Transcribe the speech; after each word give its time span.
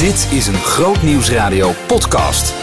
Dit 0.00 0.28
is 0.32 0.46
een 0.46 0.54
Groot 0.54 1.02
Nieuwsradio 1.02 1.72
podcast. 1.86 2.54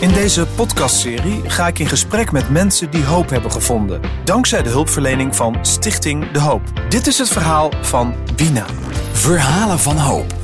In 0.00 0.12
deze 0.12 0.46
podcastserie 0.46 1.50
ga 1.50 1.66
ik 1.66 1.78
in 1.78 1.86
gesprek 1.86 2.32
met 2.32 2.50
mensen 2.50 2.90
die 2.90 3.04
hoop 3.04 3.30
hebben 3.30 3.52
gevonden. 3.52 4.00
Dankzij 4.24 4.62
de 4.62 4.68
hulpverlening 4.68 5.36
van 5.36 5.56
Stichting 5.64 6.30
De 6.30 6.40
Hoop. 6.40 6.62
Dit 6.88 7.06
is 7.06 7.18
het 7.18 7.28
verhaal 7.28 7.72
van 7.80 8.14
Wina. 8.36 8.66
Verhalen 9.12 9.78
van 9.78 9.96
hoop. 9.96 10.34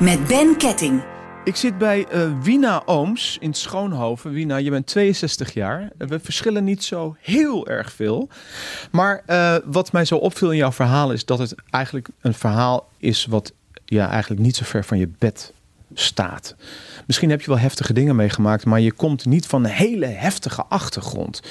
Met 0.00 0.26
Ben 0.26 0.56
Ketting. 0.56 1.02
Ik 1.44 1.56
zit 1.56 1.78
bij 1.78 2.06
eh, 2.06 2.40
Wina 2.42 2.82
Ooms 2.86 3.36
in 3.40 3.54
Schoonhoven. 3.54 4.30
Wina, 4.30 4.56
je 4.56 4.70
bent 4.70 4.86
62 4.86 5.54
jaar. 5.54 5.90
We 5.98 6.20
verschillen 6.20 6.64
niet 6.64 6.84
zo 6.84 7.16
heel 7.20 7.68
erg 7.68 7.92
veel. 7.92 8.28
Maar 8.90 9.22
eh, 9.26 9.56
wat 9.64 9.92
mij 9.92 10.04
zo 10.04 10.16
opviel 10.16 10.50
in 10.50 10.56
jouw 10.56 10.72
verhaal 10.72 11.12
is 11.12 11.24
dat 11.24 11.38
het 11.38 11.54
eigenlijk 11.70 12.08
een 12.20 12.34
verhaal 12.34 12.88
is 12.98 13.26
wat 13.26 13.52
ja, 13.84 14.10
eigenlijk 14.10 14.40
niet 14.40 14.56
zo 14.56 14.64
ver 14.64 14.84
van 14.84 14.98
je 14.98 15.08
bed 15.18 15.52
staat. 15.94 16.54
Misschien 17.06 17.30
heb 17.30 17.40
je 17.40 17.46
wel 17.46 17.58
heftige 17.58 17.92
dingen 17.92 18.16
meegemaakt, 18.16 18.64
maar 18.64 18.80
je 18.80 18.92
komt 18.92 19.26
niet 19.26 19.46
van 19.46 19.64
een 19.64 19.70
hele 19.70 20.06
heftige 20.06 20.64
achtergrond. 20.64 21.42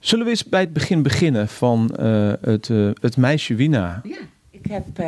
Zullen 0.00 0.24
we 0.24 0.30
eens 0.30 0.44
bij 0.44 0.60
het 0.60 0.72
begin 0.72 1.02
beginnen 1.02 1.48
van 1.48 1.96
eh, 1.96 2.32
het, 2.40 2.68
het 3.00 3.16
meisje 3.16 3.54
Wina? 3.54 4.00
Ja, 4.04 4.18
ik 4.50 4.66
heb 4.70 4.98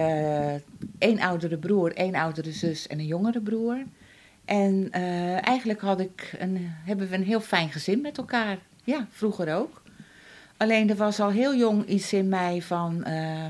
één 0.98 1.20
oudere 1.20 1.56
broer, 1.56 1.92
één 1.92 2.14
oudere 2.14 2.52
zus 2.52 2.86
en 2.86 2.98
een 2.98 3.06
jongere 3.06 3.41
broer. 3.41 3.78
En 4.45 4.89
uh, 4.95 5.47
eigenlijk 5.47 5.80
had 5.80 6.01
ik 6.01 6.34
een, 6.39 6.57
hebben 6.61 7.09
we 7.09 7.15
een 7.15 7.25
heel 7.25 7.41
fijn 7.41 7.71
gezin 7.71 8.01
met 8.01 8.19
elkaar. 8.19 8.59
Ja, 8.84 9.07
vroeger 9.11 9.55
ook. 9.55 9.83
Alleen 10.57 10.91
er 10.91 10.97
was 10.97 11.20
al 11.20 11.30
heel 11.30 11.57
jong 11.57 11.87
iets 11.87 12.12
in 12.12 12.29
mij 12.29 12.62
van... 12.62 13.05
Uh, 13.09 13.47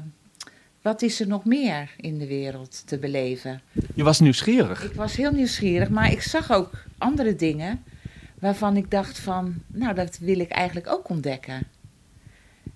wat 0.82 1.02
is 1.02 1.20
er 1.20 1.26
nog 1.26 1.44
meer 1.44 1.90
in 1.96 2.18
de 2.18 2.26
wereld 2.26 2.86
te 2.86 2.98
beleven? 2.98 3.60
Je 3.94 4.02
was 4.02 4.20
nieuwsgierig. 4.20 4.84
Ik 4.84 4.92
was 4.92 5.16
heel 5.16 5.32
nieuwsgierig, 5.32 5.88
maar 5.88 6.12
ik 6.12 6.22
zag 6.22 6.52
ook 6.52 6.70
andere 6.98 7.36
dingen... 7.36 7.84
waarvan 8.38 8.76
ik 8.76 8.90
dacht 8.90 9.18
van, 9.18 9.54
nou, 9.66 9.94
dat 9.94 10.18
wil 10.18 10.38
ik 10.38 10.50
eigenlijk 10.50 10.88
ook 10.88 11.08
ontdekken. 11.08 11.66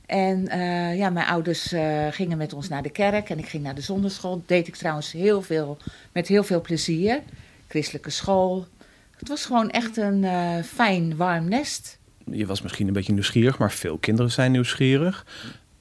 En 0.07 0.39
uh, 0.49 0.97
ja, 0.97 1.11
mijn 1.11 1.27
ouders 1.27 1.75
gingen 2.11 2.39
met 2.39 2.53
ons 2.53 2.69
naar 2.69 2.83
de 2.83 2.91
kerk 2.91 3.31
en 3.31 3.39
ik 3.39 3.49
ging 3.49 3.63
naar 3.63 3.75
de 3.75 3.81
zonderschool. 3.81 4.37
Dat 4.37 4.49
deed 4.49 4.69
ik 4.69 4.77
trouwens 4.77 5.13
heel 5.13 5.43
veel, 5.43 5.77
met 6.13 6.29
heel 6.29 6.45
veel 6.45 6.61
plezier 6.61 7.21
christelijke 7.69 8.11
school. 8.11 8.67
Het 9.17 9.29
was 9.29 9.45
gewoon 9.45 9.71
echt 9.71 9.97
een 9.97 10.23
uh, 10.23 10.57
fijn, 10.63 11.17
warm 11.17 11.49
nest. 11.49 11.99
Je 12.25 12.47
was 12.47 12.63
misschien 12.63 12.87
een 12.87 12.93
beetje 12.93 13.13
nieuwsgierig, 13.13 13.59
maar 13.59 13.73
veel 13.73 13.99
kinderen 13.99 14.31
zijn 14.31 14.53
nieuwsgierig. 14.53 15.27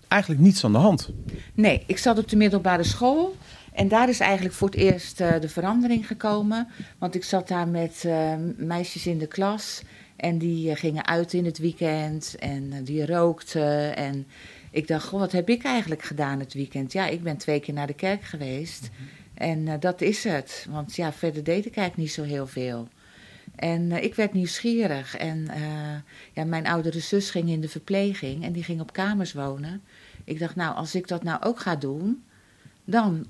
Eigenlijk 0.07 0.41
niets 0.41 0.63
aan 0.63 0.71
de 0.71 0.77
hand. 0.77 1.09
Nee, 1.53 1.83
ik 1.85 1.97
zat 1.97 2.17
op 2.17 2.29
de 2.29 2.35
middelbare 2.35 2.83
school. 2.83 3.35
En 3.73 3.87
daar 3.87 4.09
is 4.09 4.19
eigenlijk 4.19 4.55
voor 4.55 4.67
het 4.67 4.77
eerst 4.77 5.21
uh, 5.21 5.39
de 5.39 5.49
verandering 5.49 6.07
gekomen. 6.07 6.67
Want 6.97 7.15
ik 7.15 7.23
zat 7.23 7.47
daar 7.47 7.67
met 7.67 8.03
uh, 8.05 8.33
meisjes 8.57 9.07
in 9.07 9.17
de 9.17 9.27
klas. 9.27 9.81
En 10.15 10.37
die 10.37 10.75
gingen 10.75 11.05
uit 11.05 11.33
in 11.33 11.45
het 11.45 11.57
weekend. 11.57 12.35
En 12.39 12.83
die 12.83 13.05
rookten. 13.05 13.95
En 13.95 14.27
ik 14.71 14.87
dacht, 14.87 15.07
goh, 15.07 15.19
wat 15.19 15.31
heb 15.31 15.49
ik 15.49 15.63
eigenlijk 15.63 16.03
gedaan 16.03 16.39
het 16.39 16.53
weekend? 16.53 16.93
Ja, 16.93 17.07
ik 17.07 17.23
ben 17.23 17.37
twee 17.37 17.59
keer 17.59 17.73
naar 17.73 17.87
de 17.87 17.93
kerk 17.93 18.23
geweest. 18.23 18.81
Mm 18.81 18.97
-hmm. 18.97 19.26
En 19.37 19.59
uh, 19.59 19.73
dat 19.79 20.01
is 20.01 20.23
het. 20.23 20.67
Want 20.69 20.95
ja, 20.95 21.13
verder 21.13 21.43
deed 21.43 21.65
ik 21.65 21.75
eigenlijk 21.75 21.97
niet 21.97 22.11
zo 22.11 22.23
heel 22.23 22.47
veel. 22.47 22.87
En 23.55 23.81
uh, 23.81 24.03
ik 24.03 24.15
werd 24.15 24.33
nieuwsgierig. 24.33 25.17
En 25.17 25.37
uh, 25.49 25.95
ja, 26.33 26.43
mijn 26.43 26.67
oudere 26.67 26.99
zus 26.99 27.29
ging 27.29 27.49
in 27.49 27.61
de 27.61 27.69
verpleging 27.69 28.43
en 28.43 28.51
die 28.51 28.63
ging 28.63 28.81
op 28.81 28.93
kamers 28.93 29.33
wonen. 29.33 29.81
Ik 30.23 30.39
dacht, 30.39 30.55
nou, 30.55 30.75
als 30.75 30.95
ik 30.95 31.07
dat 31.07 31.23
nou 31.23 31.43
ook 31.43 31.59
ga 31.59 31.75
doen, 31.75 32.23
dan 32.85 33.25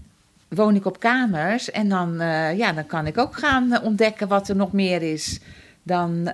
woon 0.47 0.75
ik 0.75 0.85
op 0.85 0.99
kamers. 0.99 1.71
En 1.71 1.89
dan, 1.89 2.13
ja, 2.57 2.73
dan 2.73 2.85
kan 2.85 3.07
ik 3.07 3.17
ook 3.17 3.37
gaan 3.37 3.81
ontdekken 3.81 4.27
wat 4.27 4.49
er 4.49 4.55
nog 4.55 4.71
meer 4.71 5.01
is 5.01 5.39
dan 5.83 6.29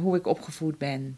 hoe 0.00 0.16
ik 0.16 0.26
opgevoed 0.26 0.78
ben. 0.78 1.16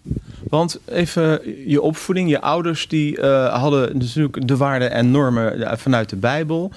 Want 0.52 0.80
even 0.86 1.40
je 1.68 1.82
opvoeding, 1.82 2.28
je 2.28 2.40
ouders 2.40 2.88
die 2.88 3.18
uh, 3.18 3.54
hadden 3.60 3.98
natuurlijk 3.98 4.48
de 4.48 4.56
waarden 4.56 4.90
en 4.90 5.10
normen 5.10 5.78
vanuit 5.78 6.08
de 6.08 6.16
Bijbel. 6.16 6.72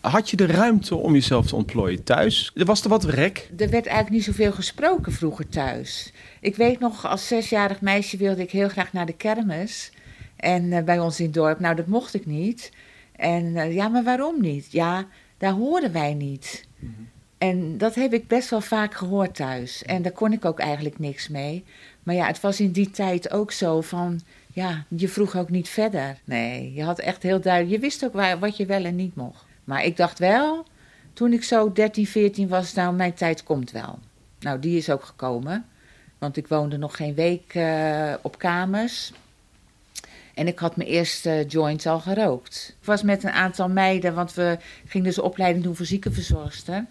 Had 0.00 0.30
je 0.30 0.36
de 0.36 0.46
ruimte 0.46 0.94
om 0.94 1.12
jezelf 1.12 1.46
te 1.46 1.56
ontplooien 1.56 2.04
thuis? 2.04 2.52
Was 2.54 2.82
er 2.82 2.88
wat 2.88 3.04
rek? 3.04 3.50
Er 3.56 3.70
werd 3.70 3.86
eigenlijk 3.86 4.10
niet 4.10 4.24
zoveel 4.24 4.52
gesproken 4.52 5.12
vroeger 5.12 5.48
thuis. 5.48 6.12
Ik 6.40 6.56
weet 6.56 6.78
nog, 6.78 7.06
als 7.06 7.26
zesjarig 7.26 7.80
meisje 7.80 8.16
wilde 8.16 8.42
ik 8.42 8.50
heel 8.50 8.68
graag 8.68 8.92
naar 8.92 9.06
de 9.06 9.16
kermis. 9.16 9.92
En 10.36 10.64
uh, 10.64 10.82
bij 10.82 10.98
ons 10.98 11.18
in 11.18 11.24
het 11.24 11.34
dorp, 11.34 11.60
nou 11.60 11.76
dat 11.76 11.86
mocht 11.86 12.14
ik 12.14 12.26
niet. 12.26 12.72
En 13.16 13.44
uh, 13.44 13.74
ja, 13.74 13.88
maar 13.88 14.04
waarom 14.04 14.40
niet? 14.40 14.72
Ja, 14.72 15.06
daar 15.38 15.52
horen 15.52 15.92
wij 15.92 16.14
niet. 16.14 16.66
Mm 16.78 16.94
-hmm. 16.96 17.08
En 17.38 17.78
dat 17.78 17.94
heb 17.94 18.12
ik 18.12 18.28
best 18.28 18.50
wel 18.50 18.60
vaak 18.60 18.94
gehoord 18.94 19.34
thuis. 19.34 19.82
En 19.82 20.02
daar 20.02 20.12
kon 20.12 20.32
ik 20.32 20.44
ook 20.44 20.58
eigenlijk 20.58 20.98
niks 20.98 21.28
mee. 21.28 21.64
Maar 22.04 22.14
ja, 22.14 22.26
het 22.26 22.40
was 22.40 22.60
in 22.60 22.72
die 22.72 22.90
tijd 22.90 23.32
ook 23.32 23.52
zo 23.52 23.80
van, 23.80 24.20
ja, 24.52 24.84
je 24.88 25.08
vroeg 25.08 25.36
ook 25.36 25.50
niet 25.50 25.68
verder. 25.68 26.18
Nee, 26.24 26.72
je 26.72 26.82
had 26.82 26.98
echt 26.98 27.22
heel 27.22 27.40
duidelijk, 27.40 27.74
je 27.74 27.80
wist 27.80 28.04
ook 28.04 28.12
waar, 28.12 28.38
wat 28.38 28.56
je 28.56 28.66
wel 28.66 28.84
en 28.84 28.96
niet 28.96 29.16
mocht. 29.16 29.44
Maar 29.64 29.84
ik 29.84 29.96
dacht 29.96 30.18
wel, 30.18 30.64
toen 31.12 31.32
ik 31.32 31.44
zo 31.44 31.72
13, 31.72 32.06
14 32.06 32.48
was, 32.48 32.74
nou, 32.74 32.94
mijn 32.94 33.14
tijd 33.14 33.42
komt 33.42 33.70
wel. 33.70 33.98
Nou, 34.40 34.58
die 34.58 34.76
is 34.76 34.90
ook 34.90 35.04
gekomen. 35.04 35.66
Want 36.18 36.36
ik 36.36 36.48
woonde 36.48 36.76
nog 36.76 36.96
geen 36.96 37.14
week 37.14 37.54
uh, 37.54 38.14
op 38.22 38.38
kamers. 38.38 39.12
En 40.34 40.46
ik 40.46 40.58
had 40.58 40.76
mijn 40.76 40.88
eerste 40.88 41.44
joint 41.48 41.86
al 41.86 42.00
gerookt. 42.00 42.76
Ik 42.80 42.86
was 42.86 43.02
met 43.02 43.24
een 43.24 43.30
aantal 43.30 43.68
meiden, 43.68 44.14
want 44.14 44.34
we 44.34 44.58
gingen 44.86 45.06
dus 45.06 45.18
opleiding 45.18 45.64
doen 45.64 45.76
voor 45.76 45.86
ziekenverzorgster. 45.86 46.84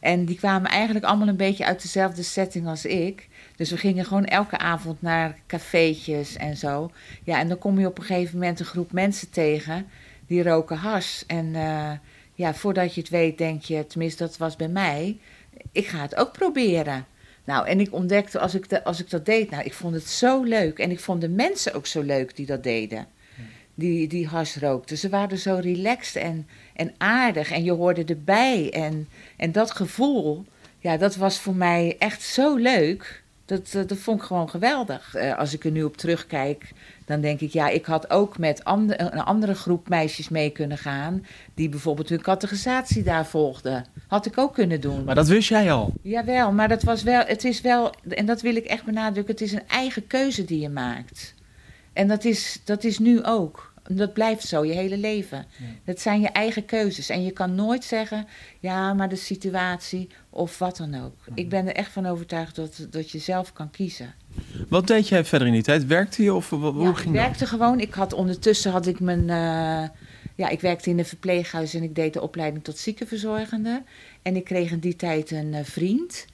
En 0.00 0.24
die 0.24 0.36
kwamen 0.36 0.70
eigenlijk 0.70 1.04
allemaal 1.04 1.28
een 1.28 1.36
beetje 1.36 1.64
uit 1.64 1.82
dezelfde 1.82 2.22
setting 2.22 2.66
als 2.66 2.84
ik. 2.84 3.28
Dus 3.56 3.70
we 3.70 3.76
gingen 3.76 4.04
gewoon 4.04 4.24
elke 4.24 4.58
avond 4.58 5.02
naar 5.02 5.38
cafeetjes 5.46 6.36
en 6.36 6.56
zo. 6.56 6.90
Ja, 7.24 7.38
en 7.38 7.48
dan 7.48 7.58
kom 7.58 7.78
je 7.78 7.86
op 7.86 7.98
een 7.98 8.04
gegeven 8.04 8.38
moment 8.38 8.60
een 8.60 8.66
groep 8.66 8.92
mensen 8.92 9.30
tegen 9.30 9.86
die 10.26 10.42
roken 10.42 10.76
hars. 10.76 11.26
En 11.26 11.46
uh, 11.46 11.90
ja, 12.34 12.54
voordat 12.54 12.94
je 12.94 13.00
het 13.00 13.10
weet 13.10 13.38
denk 13.38 13.62
je, 13.62 13.86
tenminste 13.86 14.24
dat 14.24 14.36
was 14.36 14.56
bij 14.56 14.68
mij, 14.68 15.18
ik 15.72 15.86
ga 15.86 15.98
het 15.98 16.16
ook 16.16 16.32
proberen. 16.32 17.06
Nou, 17.44 17.66
en 17.66 17.80
ik 17.80 17.92
ontdekte 17.92 18.38
als 18.38 18.54
ik, 18.54 18.68
de, 18.68 18.84
als 18.84 19.00
ik 19.00 19.10
dat 19.10 19.26
deed, 19.26 19.50
nou, 19.50 19.64
ik 19.64 19.74
vond 19.74 19.94
het 19.94 20.08
zo 20.08 20.42
leuk. 20.42 20.78
En 20.78 20.90
ik 20.90 21.00
vond 21.00 21.20
de 21.20 21.28
mensen 21.28 21.74
ook 21.74 21.86
zo 21.86 22.02
leuk 22.02 22.36
die 22.36 22.46
dat 22.46 22.62
deden. 22.62 23.06
Die, 23.80 24.08
die 24.08 24.26
hars 24.26 24.56
rookten. 24.56 24.98
Ze 24.98 25.08
waren 25.08 25.38
zo 25.38 25.58
relaxed 25.62 26.22
en, 26.22 26.46
en 26.74 26.92
aardig. 26.98 27.50
En 27.50 27.64
je 27.64 27.72
hoorde 27.72 28.04
erbij. 28.04 28.70
En, 28.72 29.08
en 29.36 29.52
dat 29.52 29.70
gevoel, 29.70 30.44
ja, 30.78 30.96
dat 30.96 31.16
was 31.16 31.38
voor 31.38 31.54
mij 31.54 31.96
echt 31.98 32.22
zo 32.22 32.56
leuk. 32.56 33.22
Dat, 33.44 33.70
dat, 33.72 33.88
dat 33.88 33.98
vond 33.98 34.20
ik 34.20 34.26
gewoon 34.26 34.50
geweldig. 34.50 35.16
Uh, 35.16 35.38
als 35.38 35.52
ik 35.52 35.64
er 35.64 35.70
nu 35.70 35.82
op 35.82 35.96
terugkijk, 35.96 36.70
dan 37.06 37.20
denk 37.20 37.40
ik, 37.40 37.52
ja, 37.52 37.68
ik 37.68 37.84
had 37.84 38.10
ook 38.10 38.38
met 38.38 38.64
ander, 38.64 39.00
een 39.00 39.24
andere 39.24 39.54
groep 39.54 39.88
meisjes 39.88 40.28
mee 40.28 40.50
kunnen 40.50 40.78
gaan. 40.78 41.26
Die 41.54 41.68
bijvoorbeeld 41.68 42.08
hun 42.08 42.22
categorisatie 42.22 43.02
daar 43.02 43.26
volgden. 43.26 43.84
Had 44.06 44.26
ik 44.26 44.38
ook 44.38 44.54
kunnen 44.54 44.80
doen. 44.80 45.04
Maar 45.04 45.14
dat 45.14 45.28
wist 45.28 45.48
jij 45.48 45.72
al? 45.72 45.92
Jawel, 46.02 46.52
maar 46.52 46.68
dat 46.68 46.82
was 46.82 47.02
wel, 47.02 47.22
het 47.26 47.44
is 47.44 47.60
wel, 47.60 47.94
en 48.08 48.26
dat 48.26 48.40
wil 48.40 48.56
ik 48.56 48.64
echt 48.64 48.84
benadrukken, 48.84 49.34
het 49.34 49.42
is 49.42 49.52
een 49.52 49.68
eigen 49.68 50.06
keuze 50.06 50.44
die 50.44 50.60
je 50.60 50.68
maakt. 50.68 51.34
En 51.92 52.08
dat 52.08 52.24
is, 52.24 52.60
dat 52.64 52.84
is 52.84 52.98
nu 52.98 53.24
ook. 53.24 53.69
Dat 53.96 54.12
blijft 54.12 54.46
zo 54.46 54.64
je 54.64 54.72
hele 54.72 54.98
leven. 54.98 55.46
Ja. 55.58 55.64
Dat 55.84 56.00
zijn 56.00 56.20
je 56.20 56.28
eigen 56.28 56.64
keuzes. 56.64 57.08
En 57.08 57.24
je 57.24 57.30
kan 57.30 57.54
nooit 57.54 57.84
zeggen, 57.84 58.26
ja, 58.60 58.94
maar 58.94 59.08
de 59.08 59.16
situatie 59.16 60.08
of 60.30 60.58
wat 60.58 60.76
dan 60.76 60.94
ook. 60.94 61.14
Mm. 61.28 61.36
Ik 61.36 61.48
ben 61.48 61.66
er 61.66 61.74
echt 61.74 61.92
van 61.92 62.06
overtuigd 62.06 62.56
dat, 62.56 62.86
dat 62.90 63.10
je 63.10 63.18
zelf 63.18 63.52
kan 63.52 63.70
kiezen. 63.70 64.14
Wat 64.68 64.86
deed 64.86 65.08
jij 65.08 65.24
verder 65.24 65.46
in 65.46 65.52
die 65.52 65.62
tijd? 65.62 65.86
Werkte 65.86 66.22
je 66.22 66.34
of 66.34 66.50
hoe 66.50 66.82
ja, 66.82 66.92
ging 66.92 67.14
ik 67.14 67.20
werkte 67.20 67.38
dat? 67.38 67.48
gewoon. 67.48 67.80
Ik 67.80 67.94
had 67.94 68.12
ondertussen 68.12 68.72
had 68.72 68.86
ik 68.86 69.00
mijn... 69.00 69.20
Uh, 69.20 69.88
ja, 70.34 70.48
ik 70.48 70.60
werkte 70.60 70.90
in 70.90 70.98
een 70.98 71.04
verpleeghuis 71.04 71.74
en 71.74 71.82
ik 71.82 71.94
deed 71.94 72.12
de 72.12 72.20
opleiding 72.20 72.64
tot 72.64 72.78
ziekenverzorgende. 72.78 73.82
En 74.22 74.36
ik 74.36 74.44
kreeg 74.44 74.70
in 74.70 74.78
die 74.78 74.96
tijd 74.96 75.30
een 75.30 75.52
uh, 75.52 75.58
vriend. 75.62 76.26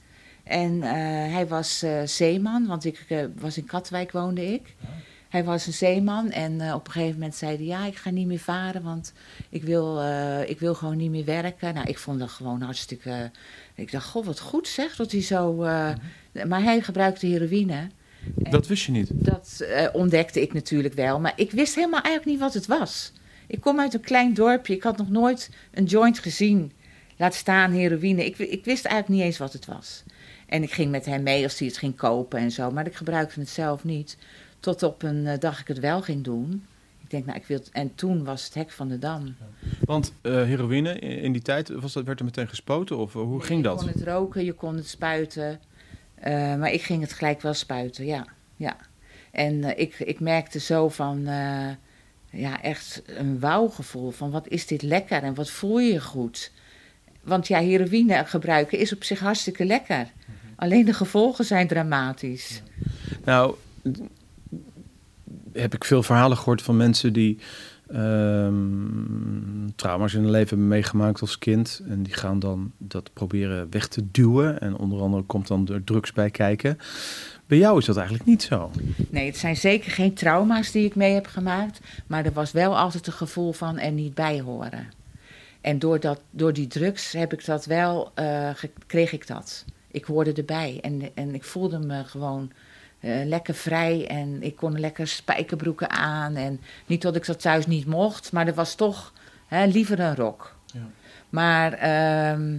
En 0.43 0.73
uh, 0.73 0.91
hij 1.33 1.47
was 1.47 1.85
zeeman, 2.05 2.67
want 2.67 2.85
ik 2.85 3.05
was 3.35 3.57
in 3.57 3.65
Katwijk 3.65 4.11
woonde 4.11 4.53
ik. 4.53 4.75
Ja. 4.79 4.87
Hij 5.29 5.43
was 5.43 5.67
een 5.67 5.73
zeeman 5.73 6.31
en 6.31 6.53
uh, 6.53 6.73
op 6.73 6.85
een 6.85 6.91
gegeven 6.91 7.13
moment 7.13 7.35
zei 7.35 7.55
hij... 7.55 7.65
ja, 7.65 7.85
ik 7.85 7.95
ga 7.95 8.09
niet 8.09 8.27
meer 8.27 8.39
varen, 8.39 8.83
want 8.83 9.13
ik 9.49 9.63
wil, 9.63 10.01
uh, 10.01 10.49
ik 10.49 10.59
wil 10.59 10.75
gewoon 10.75 10.97
niet 10.97 11.11
meer 11.11 11.25
werken. 11.25 11.73
Nou, 11.73 11.87
ik 11.87 11.97
vond 11.97 12.19
dat 12.19 12.29
gewoon 12.29 12.61
hartstikke... 12.61 13.31
Ik 13.75 13.91
dacht, 13.91 14.07
goh, 14.07 14.25
wat 14.25 14.39
goed 14.39 14.67
zeg, 14.67 14.95
dat 14.95 15.11
hij 15.11 15.21
zo... 15.21 15.63
Uh, 15.63 15.89
mm-hmm. 15.89 16.47
Maar 16.47 16.63
hij 16.63 16.81
gebruikte 16.81 17.25
heroïne. 17.25 17.87
Dat 18.35 18.67
wist 18.67 18.85
je 18.85 18.91
niet? 18.91 19.09
Dat 19.11 19.65
ontdekte 19.93 20.41
ik 20.41 20.53
natuurlijk 20.53 20.93
wel, 20.93 21.19
maar 21.19 21.33
ik 21.35 21.51
wist 21.51 21.75
helemaal 21.75 22.01
eigenlijk 22.01 22.25
niet 22.25 22.39
wat 22.39 22.53
het 22.53 22.65
was. 22.65 23.11
Ik 23.47 23.61
kom 23.61 23.79
uit 23.79 23.93
een 23.93 23.99
klein 23.99 24.33
dorpje, 24.33 24.75
ik 24.75 24.83
had 24.83 24.97
nog 24.97 25.09
nooit 25.09 25.49
een 25.73 25.85
joint 25.85 26.19
gezien. 26.19 26.71
Laat 27.17 27.33
staan 27.33 27.71
heroïne. 27.71 28.25
Ik, 28.25 28.37
ik 28.37 28.65
wist 28.65 28.85
eigenlijk 28.85 29.19
niet 29.19 29.29
eens 29.29 29.37
wat 29.37 29.53
het 29.53 29.65
was. 29.65 30.03
En 30.47 30.63
ik 30.63 30.71
ging 30.71 30.91
met 30.91 31.05
hem 31.05 31.23
mee 31.23 31.43
als 31.43 31.59
hij 31.59 31.67
het 31.67 31.77
ging 31.77 31.95
kopen 31.95 32.39
en 32.39 32.51
zo, 32.51 32.71
maar 32.71 32.85
ik 32.85 32.95
gebruikte 32.95 33.39
het 33.39 33.49
zelf 33.49 33.83
niet. 33.83 34.17
Tot 34.59 34.83
op 34.83 35.03
een 35.03 35.25
uh, 35.25 35.33
dag 35.39 35.59
ik 35.59 35.67
het 35.67 35.79
wel 35.79 36.01
ging 36.01 36.23
doen. 36.23 36.65
Ik 37.03 37.09
denk, 37.09 37.25
nou, 37.25 37.37
ik 37.37 37.45
wil... 37.45 37.59
En 37.71 37.95
toen 37.95 38.23
was 38.23 38.45
het 38.45 38.53
hek 38.53 38.71
van 38.71 38.87
de 38.87 38.99
dam. 38.99 39.35
Want 39.85 40.13
eh, 40.21 40.33
heroïne 40.33 40.99
in 40.99 41.31
die 41.31 41.41
tijd, 41.41 41.69
was 41.69 41.93
dat, 41.93 42.05
werd 42.05 42.19
er 42.19 42.25
meteen 42.25 42.47
gespoten? 42.47 42.97
Of 42.97 43.15
eh, 43.15 43.21
hoe 43.21 43.41
ging 43.41 43.63
dat? 43.63 43.79
Je 43.79 43.85
kon 43.85 43.99
het 43.99 44.07
roken, 44.07 44.45
je 44.45 44.53
kon 44.53 44.75
het 44.75 44.87
spuiten. 44.87 45.59
Eh, 46.19 46.55
maar 46.55 46.71
ik 46.71 46.81
ging 46.81 47.01
het 47.01 47.13
gelijk 47.13 47.41
wel 47.41 47.53
spuiten, 47.53 48.05
ja. 48.05 48.25
ja. 48.55 48.77
En 49.31 49.63
eh, 49.63 49.79
ik, 49.81 49.99
ik 49.99 50.19
merkte 50.19 50.59
zo 50.59 50.89
van, 50.89 51.27
eh, 51.27 51.69
ja, 52.29 52.61
echt 52.61 53.01
een 53.05 53.39
wauwgevoel. 53.39 54.11
Van 54.11 54.31
wat 54.31 54.47
is 54.47 54.67
dit 54.67 54.81
lekker 54.81 55.23
en 55.23 55.33
wat 55.33 55.49
voel 55.49 55.79
je 55.79 56.01
goed. 56.01 56.51
Want 57.23 57.47
ja, 57.47 57.59
heroïne 57.59 58.25
gebruiken 58.25 58.79
is 58.79 58.93
op 58.93 59.03
zich 59.03 59.19
hartstikke 59.19 59.65
lekker. 59.65 60.11
Alleen 60.55 60.85
de 60.85 60.93
gevolgen 60.93 61.45
zijn 61.45 61.67
dramatisch. 61.67 62.61
Nou, 63.25 63.55
heb 65.59 65.73
ik 65.73 65.83
veel 65.83 66.03
verhalen 66.03 66.37
gehoord 66.37 66.61
van 66.61 66.77
mensen 66.77 67.13
die 67.13 67.39
ehm, 67.87 68.53
trauma's 69.75 70.13
in 70.13 70.21
hun 70.21 70.31
leven 70.31 70.49
hebben 70.49 70.67
meegemaakt 70.67 71.21
als 71.21 71.39
kind. 71.39 71.81
En 71.87 72.03
die 72.03 72.13
gaan 72.13 72.39
dan 72.39 72.71
dat 72.77 73.13
proberen 73.13 73.67
weg 73.69 73.87
te 73.87 74.11
duwen. 74.11 74.59
En 74.59 74.77
onder 74.77 75.01
andere 75.01 75.23
komt 75.23 75.47
dan 75.47 75.67
er 75.67 75.83
drugs 75.83 76.13
bij 76.13 76.29
kijken. 76.29 76.77
Bij 77.45 77.57
jou 77.57 77.77
is 77.77 77.85
dat 77.85 77.97
eigenlijk 77.97 78.27
niet 78.27 78.43
zo. 78.43 78.71
Nee, 79.09 79.25
het 79.25 79.37
zijn 79.37 79.55
zeker 79.55 79.91
geen 79.91 80.13
trauma's 80.13 80.71
die 80.71 80.85
ik 80.85 80.95
mee 80.95 81.13
heb 81.13 81.27
gemaakt. 81.27 81.79
Maar 82.07 82.25
er 82.25 82.33
was 82.33 82.51
wel 82.51 82.77
altijd 82.77 83.07
een 83.07 83.13
gevoel 83.13 83.51
van 83.51 83.77
er 83.77 83.91
niet 83.91 84.13
bij 84.13 84.41
horen. 84.41 84.87
En 85.61 85.79
door, 85.79 85.99
dat, 85.99 86.21
door 86.31 86.53
die 86.53 86.67
drugs 86.67 87.11
heb 87.11 87.33
ik 87.33 87.45
dat 87.45 87.65
wel, 87.65 88.11
eh, 88.15 88.49
kreeg 88.87 89.11
ik 89.11 89.27
dat. 89.27 89.65
Ik 89.91 90.05
hoorde 90.05 90.33
erbij 90.33 90.79
en, 90.81 91.01
en 91.13 91.35
ik 91.35 91.43
voelde 91.43 91.79
me 91.79 92.03
gewoon 92.03 92.51
eh, 92.99 93.25
lekker 93.25 93.53
vrij. 93.53 94.07
En 94.07 94.43
ik 94.43 94.55
kon 94.55 94.79
lekker 94.79 95.07
spijkerbroeken 95.07 95.89
aan. 95.89 96.35
En 96.35 96.59
niet 96.85 97.01
dat 97.01 97.15
ik 97.15 97.25
dat 97.25 97.39
thuis 97.41 97.67
niet 97.67 97.85
mocht, 97.85 98.31
maar 98.31 98.47
er 98.47 98.53
was 98.53 98.75
toch 98.75 99.13
hè, 99.47 99.65
liever 99.65 99.99
een 99.99 100.15
rok. 100.15 100.55
Ja. 100.65 100.79
Maar 101.29 101.73
ehm, 101.73 102.57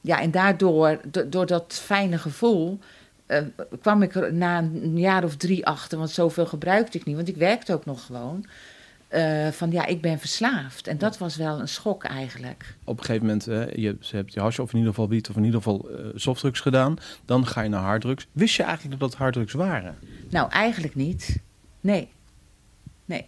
ja, 0.00 0.20
en 0.20 0.30
daardoor, 0.30 1.00
do- 1.10 1.28
door 1.28 1.46
dat 1.46 1.80
fijne 1.84 2.18
gevoel, 2.18 2.78
eh, 3.26 3.42
kwam 3.80 4.02
ik 4.02 4.14
er 4.14 4.34
na 4.34 4.58
een 4.58 4.98
jaar 4.98 5.24
of 5.24 5.36
drie 5.36 5.66
achter, 5.66 5.98
want 5.98 6.10
zoveel 6.10 6.46
gebruikte 6.46 6.98
ik 6.98 7.04
niet, 7.04 7.16
want 7.16 7.28
ik 7.28 7.36
werkte 7.36 7.72
ook 7.72 7.84
nog 7.84 8.06
gewoon. 8.06 8.46
Eh, 9.12 9.48
van 9.48 9.70
ja, 9.70 9.86
ik 9.86 10.00
ben 10.00 10.18
verslaafd. 10.18 10.86
En 10.86 10.98
dat 10.98 11.18
was 11.18 11.36
wel 11.36 11.60
een 11.60 11.68
schok 11.68 12.04
eigenlijk. 12.04 12.76
Op 12.84 12.98
een 12.98 13.04
gegeven 13.04 13.26
moment, 13.26 13.44
hè, 13.44 13.64
je 13.64 13.96
ze 14.00 14.16
hebt 14.16 14.32
je 14.32 14.40
hash 14.40 14.58
of 14.58 14.72
in 14.72 14.78
ieder 14.78 14.94
geval 14.94 15.08
wiet 15.08 15.28
of 15.28 15.36
in 15.36 15.44
ieder 15.44 15.62
geval 15.62 15.88
eh, 15.90 16.06
softdrugs 16.14 16.60
gedaan. 16.60 16.96
Dan 17.24 17.46
ga 17.46 17.60
je 17.60 17.68
naar 17.68 17.82
harddrugs. 17.82 18.26
Wist 18.32 18.56
je 18.56 18.62
eigenlijk 18.62 19.00
dat 19.00 19.10
dat 19.10 19.18
harddrugs 19.18 19.52
waren? 19.52 19.96
Nou, 20.30 20.50
eigenlijk 20.50 20.94
niet. 20.94 21.36
Nee. 21.80 22.08
Nee. 23.04 23.26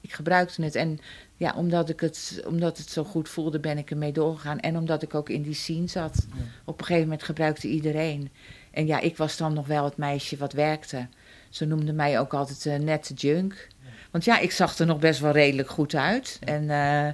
Ik 0.00 0.12
gebruikte 0.12 0.62
het. 0.62 0.74
En 0.74 0.98
ja, 1.36 1.54
omdat, 1.56 1.88
ik 1.88 2.00
het, 2.00 2.42
omdat 2.46 2.78
het 2.78 2.88
zo 2.88 3.04
goed 3.04 3.28
voelde, 3.28 3.60
ben 3.60 3.78
ik 3.78 3.90
ermee 3.90 4.12
doorgegaan. 4.12 4.60
En 4.60 4.76
omdat 4.76 5.02
ik 5.02 5.14
ook 5.14 5.28
in 5.28 5.42
die 5.42 5.54
scene 5.54 5.86
zat. 5.86 6.26
Op 6.64 6.78
een 6.78 6.84
gegeven 6.84 7.08
moment 7.08 7.22
gebruikte 7.22 7.68
iedereen. 7.68 8.30
En 8.70 8.86
ja, 8.86 9.00
ik 9.00 9.16
was 9.16 9.36
dan 9.36 9.52
nog 9.52 9.66
wel 9.66 9.84
het 9.84 9.96
meisje 9.96 10.36
wat 10.36 10.52
werkte. 10.52 11.06
Ze 11.48 11.64
noemden 11.64 11.94
mij 11.94 12.20
ook 12.20 12.34
altijd 12.34 12.64
uh, 12.64 12.76
nette 12.76 13.14
junk. 13.14 13.68
Want 14.10 14.24
ja, 14.24 14.38
ik 14.38 14.52
zag 14.52 14.78
er 14.78 14.86
nog 14.86 14.98
best 14.98 15.20
wel 15.20 15.32
redelijk 15.32 15.70
goed 15.70 15.94
uit. 15.94 16.38
En 16.44 16.70
eh, 16.70 17.08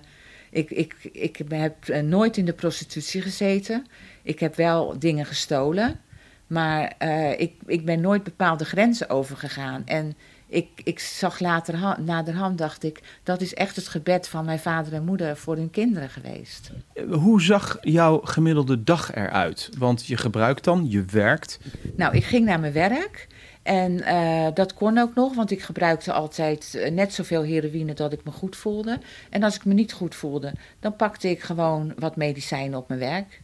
ik, 0.51 0.71
ik, 0.71 0.95
ik 1.13 1.43
heb 1.49 1.89
eh, 1.89 2.03
nooit 2.03 2.37
in 2.37 2.45
de 2.45 2.53
prostitutie 2.53 3.23
gezeten. 3.23 3.87
Ik 4.23 4.41
heb 4.41 4.55
wel 4.57 4.99
dingen 4.99 5.27
gestolen. 5.27 6.01
Maar 6.47 6.95
eh, 6.99 7.41
ik, 7.41 7.53
ik 7.67 7.85
ben 7.85 8.01
nooit 8.01 8.23
bepaalde 8.23 8.65
grenzen 8.65 9.09
overgegaan. 9.09 9.83
En 9.87 10.15
ik, 10.47 10.69
ik 10.85 10.99
zag 10.99 11.41
later, 11.41 11.97
naderhand, 12.01 12.59
dacht 12.59 12.83
ik, 12.83 13.03
dat 13.23 13.41
is 13.41 13.55
echt 13.55 13.77
het 13.77 13.89
gebed 13.89 14.29
van 14.29 14.45
mijn 14.45 14.59
vader 14.59 14.93
en 14.93 15.05
moeder 15.05 15.37
voor 15.37 15.57
hun 15.57 15.71
kinderen 15.71 16.09
geweest. 16.09 16.71
Hoe 17.11 17.43
zag 17.43 17.79
jouw 17.81 18.21
gemiddelde 18.25 18.85
dag 18.85 19.15
eruit? 19.15 19.71
Want 19.79 20.07
je 20.07 20.17
gebruikt 20.17 20.65
dan, 20.65 20.87
je 20.89 21.05
werkt. 21.05 21.59
Nou, 21.97 22.15
ik 22.17 22.25
ging 22.25 22.45
naar 22.45 22.61
mijn 22.61 22.73
werk. 22.73 23.27
En 23.65 23.93
uh, 23.93 24.47
dat 24.55 24.75
kon 24.75 24.99
ook 24.99 25.15
nog, 25.15 25.35
want 25.35 25.51
ik 25.51 25.63
gebruikte 25.63 26.13
altijd 26.13 26.73
uh, 26.77 26.91
net 26.91 27.13
zoveel 27.13 27.43
heroïne 27.43 27.95
dat 27.95 28.13
ik 28.13 28.25
me 28.25 28.31
goed 28.31 28.57
voelde. 28.57 28.99
En 29.31 29.43
als 29.43 29.55
ik 29.55 29.65
me 29.65 29.75
niet 29.75 29.93
goed 29.93 30.15
voelde, 30.15 30.53
dan 30.81 30.97
pakte 30.97 31.31
ik 31.31 31.43
gewoon 31.43 31.93
wat 31.99 32.17
medicijnen 32.17 32.79
op 32.79 32.89
mijn 32.89 33.01
werk. 33.01 33.43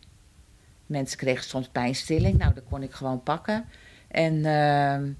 Mensen 0.86 1.18
kregen 1.18 1.44
soms 1.44 1.68
pijnstilling, 1.68 2.38
nou, 2.38 2.54
dat 2.54 2.64
kon 2.70 2.82
ik 2.82 2.92
gewoon 2.92 3.22
pakken. 3.22 3.64
En 4.08 4.34
uh, 4.34 5.14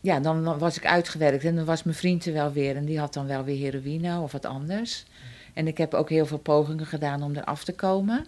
ja, 0.00 0.20
dan 0.20 0.58
was 0.58 0.76
ik 0.76 0.86
uitgewerkt 0.86 1.44
en 1.44 1.56
dan 1.56 1.64
was 1.64 1.82
mijn 1.82 1.96
vriend 1.96 2.26
er 2.26 2.32
wel 2.32 2.52
weer. 2.52 2.76
En 2.76 2.84
die 2.84 2.98
had 2.98 3.14
dan 3.14 3.26
wel 3.26 3.44
weer 3.44 3.58
heroïne 3.58 4.18
of 4.20 4.32
wat 4.32 4.46
anders. 4.46 5.04
En 5.54 5.66
ik 5.66 5.78
heb 5.78 5.94
ook 5.94 6.08
heel 6.08 6.26
veel 6.26 6.38
pogingen 6.38 6.86
gedaan 6.86 7.22
om 7.22 7.36
eraf 7.36 7.64
te 7.64 7.74
komen. 7.74 8.26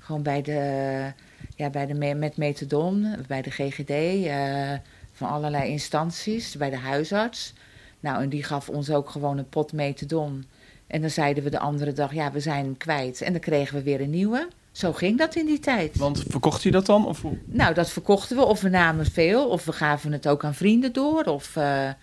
Gewoon 0.00 0.22
bij 0.22 0.42
de, 0.42 1.12
ja, 1.56 1.70
bij 1.70 1.86
de, 1.86 2.14
met 2.14 2.36
methadon, 2.36 3.14
bij 3.26 3.42
de 3.42 3.50
GGD, 3.50 3.90
uh, 3.90 4.72
van 5.18 5.28
allerlei 5.28 5.70
instanties, 5.70 6.56
bij 6.56 6.70
de 6.70 6.76
huisarts. 6.76 7.52
Nou, 8.00 8.22
en 8.22 8.28
die 8.28 8.42
gaf 8.42 8.68
ons 8.68 8.90
ook 8.90 9.10
gewoon 9.10 9.38
een 9.38 9.48
pot 9.48 9.72
methadon. 9.72 10.44
En 10.86 11.00
dan 11.00 11.10
zeiden 11.10 11.44
we 11.44 11.50
de 11.50 11.58
andere 11.58 11.92
dag, 11.92 12.14
ja, 12.14 12.32
we 12.32 12.40
zijn 12.40 12.64
hem 12.64 12.76
kwijt. 12.76 13.20
En 13.20 13.32
dan 13.32 13.40
kregen 13.40 13.74
we 13.74 13.82
weer 13.82 14.00
een 14.00 14.10
nieuwe. 14.10 14.48
Zo 14.72 14.92
ging 14.92 15.18
dat 15.18 15.34
in 15.34 15.46
die 15.46 15.58
tijd. 15.58 15.96
Want 15.96 16.24
verkocht 16.28 16.62
je 16.62 16.70
dat 16.70 16.86
dan? 16.86 17.06
Of? 17.06 17.22
Nou, 17.44 17.74
dat 17.74 17.90
verkochten 17.90 18.36
we. 18.36 18.44
Of 18.44 18.60
we 18.60 18.68
namen 18.68 19.06
veel. 19.06 19.48
Of 19.48 19.64
we 19.64 19.72
gaven 19.72 20.12
het 20.12 20.28
ook 20.28 20.44
aan 20.44 20.54
vrienden 20.54 20.92
door. 20.92 21.24
Of, 21.24 21.56
uh, 21.56 21.64
ja. 21.64 21.96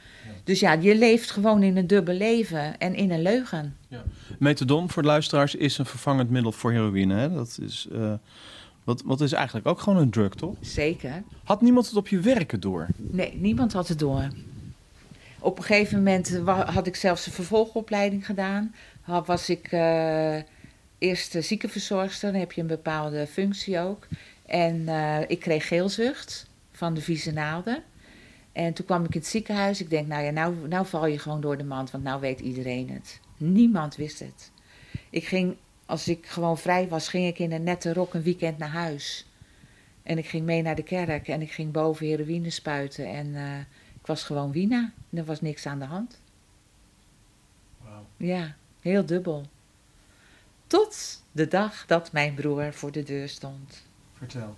Dus 0.43 0.59
ja, 0.59 0.73
je 0.73 0.95
leeft 0.95 1.31
gewoon 1.31 1.63
in 1.63 1.77
een 1.77 1.87
dubbel 1.87 2.15
leven 2.15 2.77
en 2.77 2.95
in 2.95 3.11
een 3.11 3.21
leugen. 3.21 3.77
Ja. 3.87 4.03
Methadon, 4.39 4.89
voor 4.89 5.01
de 5.01 5.07
luisteraars, 5.07 5.55
is 5.55 5.77
een 5.77 5.85
vervangend 5.85 6.29
middel 6.29 6.51
voor 6.51 6.71
heroïne. 6.71 7.15
Hè? 7.15 7.33
Dat 7.33 7.57
is, 7.61 7.87
uh, 7.91 8.13
wat, 8.85 9.01
wat 9.05 9.21
is 9.21 9.31
eigenlijk 9.31 9.67
ook 9.67 9.79
gewoon 9.79 9.99
een 9.99 10.09
drug, 10.09 10.35
toch? 10.35 10.55
Zeker. 10.59 11.23
Had 11.43 11.61
niemand 11.61 11.85
het 11.85 11.95
op 11.95 12.07
je 12.07 12.19
werken 12.19 12.59
door? 12.59 12.87
Nee, 12.97 13.35
niemand 13.35 13.73
had 13.73 13.87
het 13.87 13.99
door. 13.99 14.27
Op 15.39 15.57
een 15.57 15.63
gegeven 15.63 15.97
moment 15.97 16.41
had 16.47 16.87
ik 16.87 16.95
zelfs 16.95 17.25
een 17.25 17.31
vervolgopleiding 17.31 18.25
gedaan. 18.25 18.75
Was 19.25 19.49
ik... 19.49 19.71
Uh, 19.71 20.37
eerst 20.97 21.35
ziekenverzorgster, 21.39 22.31
dan 22.31 22.39
heb 22.39 22.51
je 22.51 22.61
een 22.61 22.67
bepaalde 22.67 23.27
functie 23.27 23.79
ook. 23.79 24.07
En 24.45 24.75
uh, 24.75 25.19
ik 25.27 25.39
kreeg 25.39 25.67
geelzucht 25.67 26.47
van 26.71 26.93
de 26.93 27.01
vieze 27.01 27.31
naalden. 27.31 27.83
En 28.51 28.73
toen 28.73 28.85
kwam 28.85 29.03
ik 29.03 29.13
in 29.13 29.19
het 29.19 29.29
ziekenhuis. 29.29 29.81
Ik 29.81 29.89
denk, 29.89 30.07
nou 30.07 30.23
ja, 30.23 30.31
nou, 30.31 30.67
nou 30.67 30.85
val 30.85 31.05
je 31.05 31.19
gewoon 31.19 31.41
door 31.41 31.57
de 31.57 31.63
mand, 31.63 31.91
want 31.91 32.03
nou 32.03 32.19
weet 32.21 32.39
iedereen 32.39 32.89
het. 32.89 33.19
Niemand 33.37 33.95
wist 33.95 34.19
het. 34.19 34.51
Ik 35.09 35.25
ging, 35.25 35.55
als 35.85 36.07
ik 36.07 36.25
gewoon 36.25 36.57
vrij 36.57 36.87
was, 36.87 37.07
ging 37.07 37.27
ik 37.27 37.39
in 37.39 37.51
een 37.51 37.63
nette 37.63 37.93
rok 37.93 38.13
een 38.13 38.23
weekend 38.23 38.57
naar 38.57 38.69
huis. 38.69 39.25
En 40.03 40.17
ik 40.17 40.27
ging 40.27 40.45
mee 40.45 40.61
naar 40.61 40.75
de 40.75 40.83
kerk 40.83 41.27
en 41.27 41.41
ik 41.41 41.51
ging 41.51 41.71
boven 41.71 42.05
heroïne 42.05 42.49
spuiten. 42.49 43.07
En 43.07 43.27
uh, 43.27 43.59
ik 43.99 44.05
was 44.05 44.23
gewoon 44.23 44.51
Wina. 44.51 44.91
En 45.09 45.17
er 45.17 45.25
was 45.25 45.41
niks 45.41 45.65
aan 45.65 45.79
de 45.79 45.85
hand. 45.85 46.19
Wow. 47.81 47.91
Ja, 48.17 48.55
heel 48.81 49.05
dubbel. 49.05 49.45
Tot 50.67 51.23
de 51.31 51.47
dag 51.47 51.85
dat 51.85 52.11
mijn 52.11 52.33
broer 52.33 52.73
voor 52.73 52.91
de 52.91 53.03
deur 53.03 53.29
stond. 53.29 53.83
Vertel. 54.13 54.55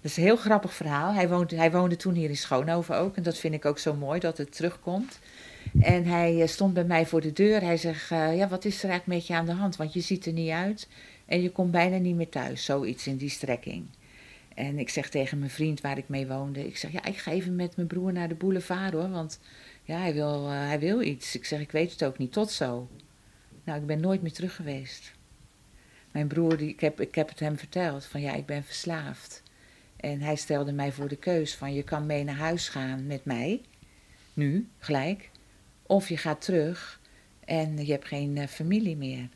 Dat 0.00 0.10
is 0.10 0.16
een 0.16 0.22
heel 0.22 0.36
grappig 0.36 0.74
verhaal. 0.74 1.12
Hij 1.12 1.28
woonde, 1.28 1.56
hij 1.56 1.70
woonde 1.70 1.96
toen 1.96 2.14
hier 2.14 2.28
in 2.28 2.36
Schoonhoven 2.36 2.96
ook. 2.96 3.16
En 3.16 3.22
dat 3.22 3.38
vind 3.38 3.54
ik 3.54 3.64
ook 3.64 3.78
zo 3.78 3.94
mooi 3.94 4.20
dat 4.20 4.38
het 4.38 4.56
terugkomt. 4.56 5.18
En 5.80 6.04
hij 6.04 6.46
stond 6.46 6.74
bij 6.74 6.84
mij 6.84 7.06
voor 7.06 7.20
de 7.20 7.32
deur. 7.32 7.60
Hij 7.60 7.76
zegt, 7.76 8.10
uh, 8.10 8.36
ja, 8.36 8.48
wat 8.48 8.64
is 8.64 8.82
er 8.82 8.90
eigenlijk 8.90 9.18
met 9.18 9.26
je 9.26 9.34
aan 9.34 9.46
de 9.46 9.52
hand? 9.52 9.76
Want 9.76 9.92
je 9.92 10.00
ziet 10.00 10.26
er 10.26 10.32
niet 10.32 10.50
uit 10.50 10.88
en 11.26 11.42
je 11.42 11.50
komt 11.50 11.70
bijna 11.70 11.96
niet 11.96 12.16
meer 12.16 12.28
thuis. 12.28 12.64
Zoiets 12.64 13.06
in 13.06 13.16
die 13.16 13.28
strekking. 13.28 13.86
En 14.54 14.78
ik 14.78 14.88
zeg 14.88 15.08
tegen 15.08 15.38
mijn 15.38 15.50
vriend 15.50 15.80
waar 15.80 15.98
ik 15.98 16.08
mee 16.08 16.26
woonde. 16.26 16.66
Ik 16.66 16.76
zeg, 16.76 16.92
ja, 16.92 17.04
ik 17.04 17.16
ga 17.16 17.30
even 17.30 17.56
met 17.56 17.76
mijn 17.76 17.88
broer 17.88 18.12
naar 18.12 18.28
de 18.28 18.34
boulevard 18.34 18.92
hoor. 18.92 19.10
Want 19.10 19.40
ja, 19.82 19.98
hij 19.98 20.14
wil, 20.14 20.44
uh, 20.44 20.66
hij 20.66 20.78
wil 20.78 21.02
iets. 21.02 21.34
Ik 21.34 21.44
zeg, 21.44 21.60
ik 21.60 21.70
weet 21.70 21.92
het 21.92 22.04
ook 22.04 22.18
niet. 22.18 22.32
Tot 22.32 22.50
zo. 22.50 22.88
Nou, 23.64 23.80
ik 23.80 23.86
ben 23.86 24.00
nooit 24.00 24.22
meer 24.22 24.32
terug 24.32 24.56
geweest. 24.56 25.12
Mijn 26.10 26.26
broer, 26.26 26.56
die, 26.56 26.68
ik, 26.68 26.80
heb, 26.80 27.00
ik 27.00 27.14
heb 27.14 27.28
het 27.28 27.40
hem 27.40 27.58
verteld, 27.58 28.04
van 28.04 28.20
ja, 28.20 28.34
ik 28.34 28.46
ben 28.46 28.64
verslaafd. 28.64 29.42
En 29.96 30.20
hij 30.20 30.36
stelde 30.36 30.72
mij 30.72 30.92
voor 30.92 31.08
de 31.08 31.16
keus 31.16 31.54
van 31.54 31.74
je 31.74 31.82
kan 31.82 32.06
mee 32.06 32.24
naar 32.24 32.36
huis 32.36 32.68
gaan 32.68 33.06
met 33.06 33.24
mij, 33.24 33.60
nu, 34.34 34.68
gelijk. 34.78 35.30
Of 35.86 36.08
je 36.08 36.16
gaat 36.16 36.40
terug 36.40 37.00
en 37.44 37.86
je 37.86 37.92
hebt 37.92 38.06
geen 38.06 38.36
uh, 38.36 38.46
familie 38.46 38.96
meer. 38.96 39.28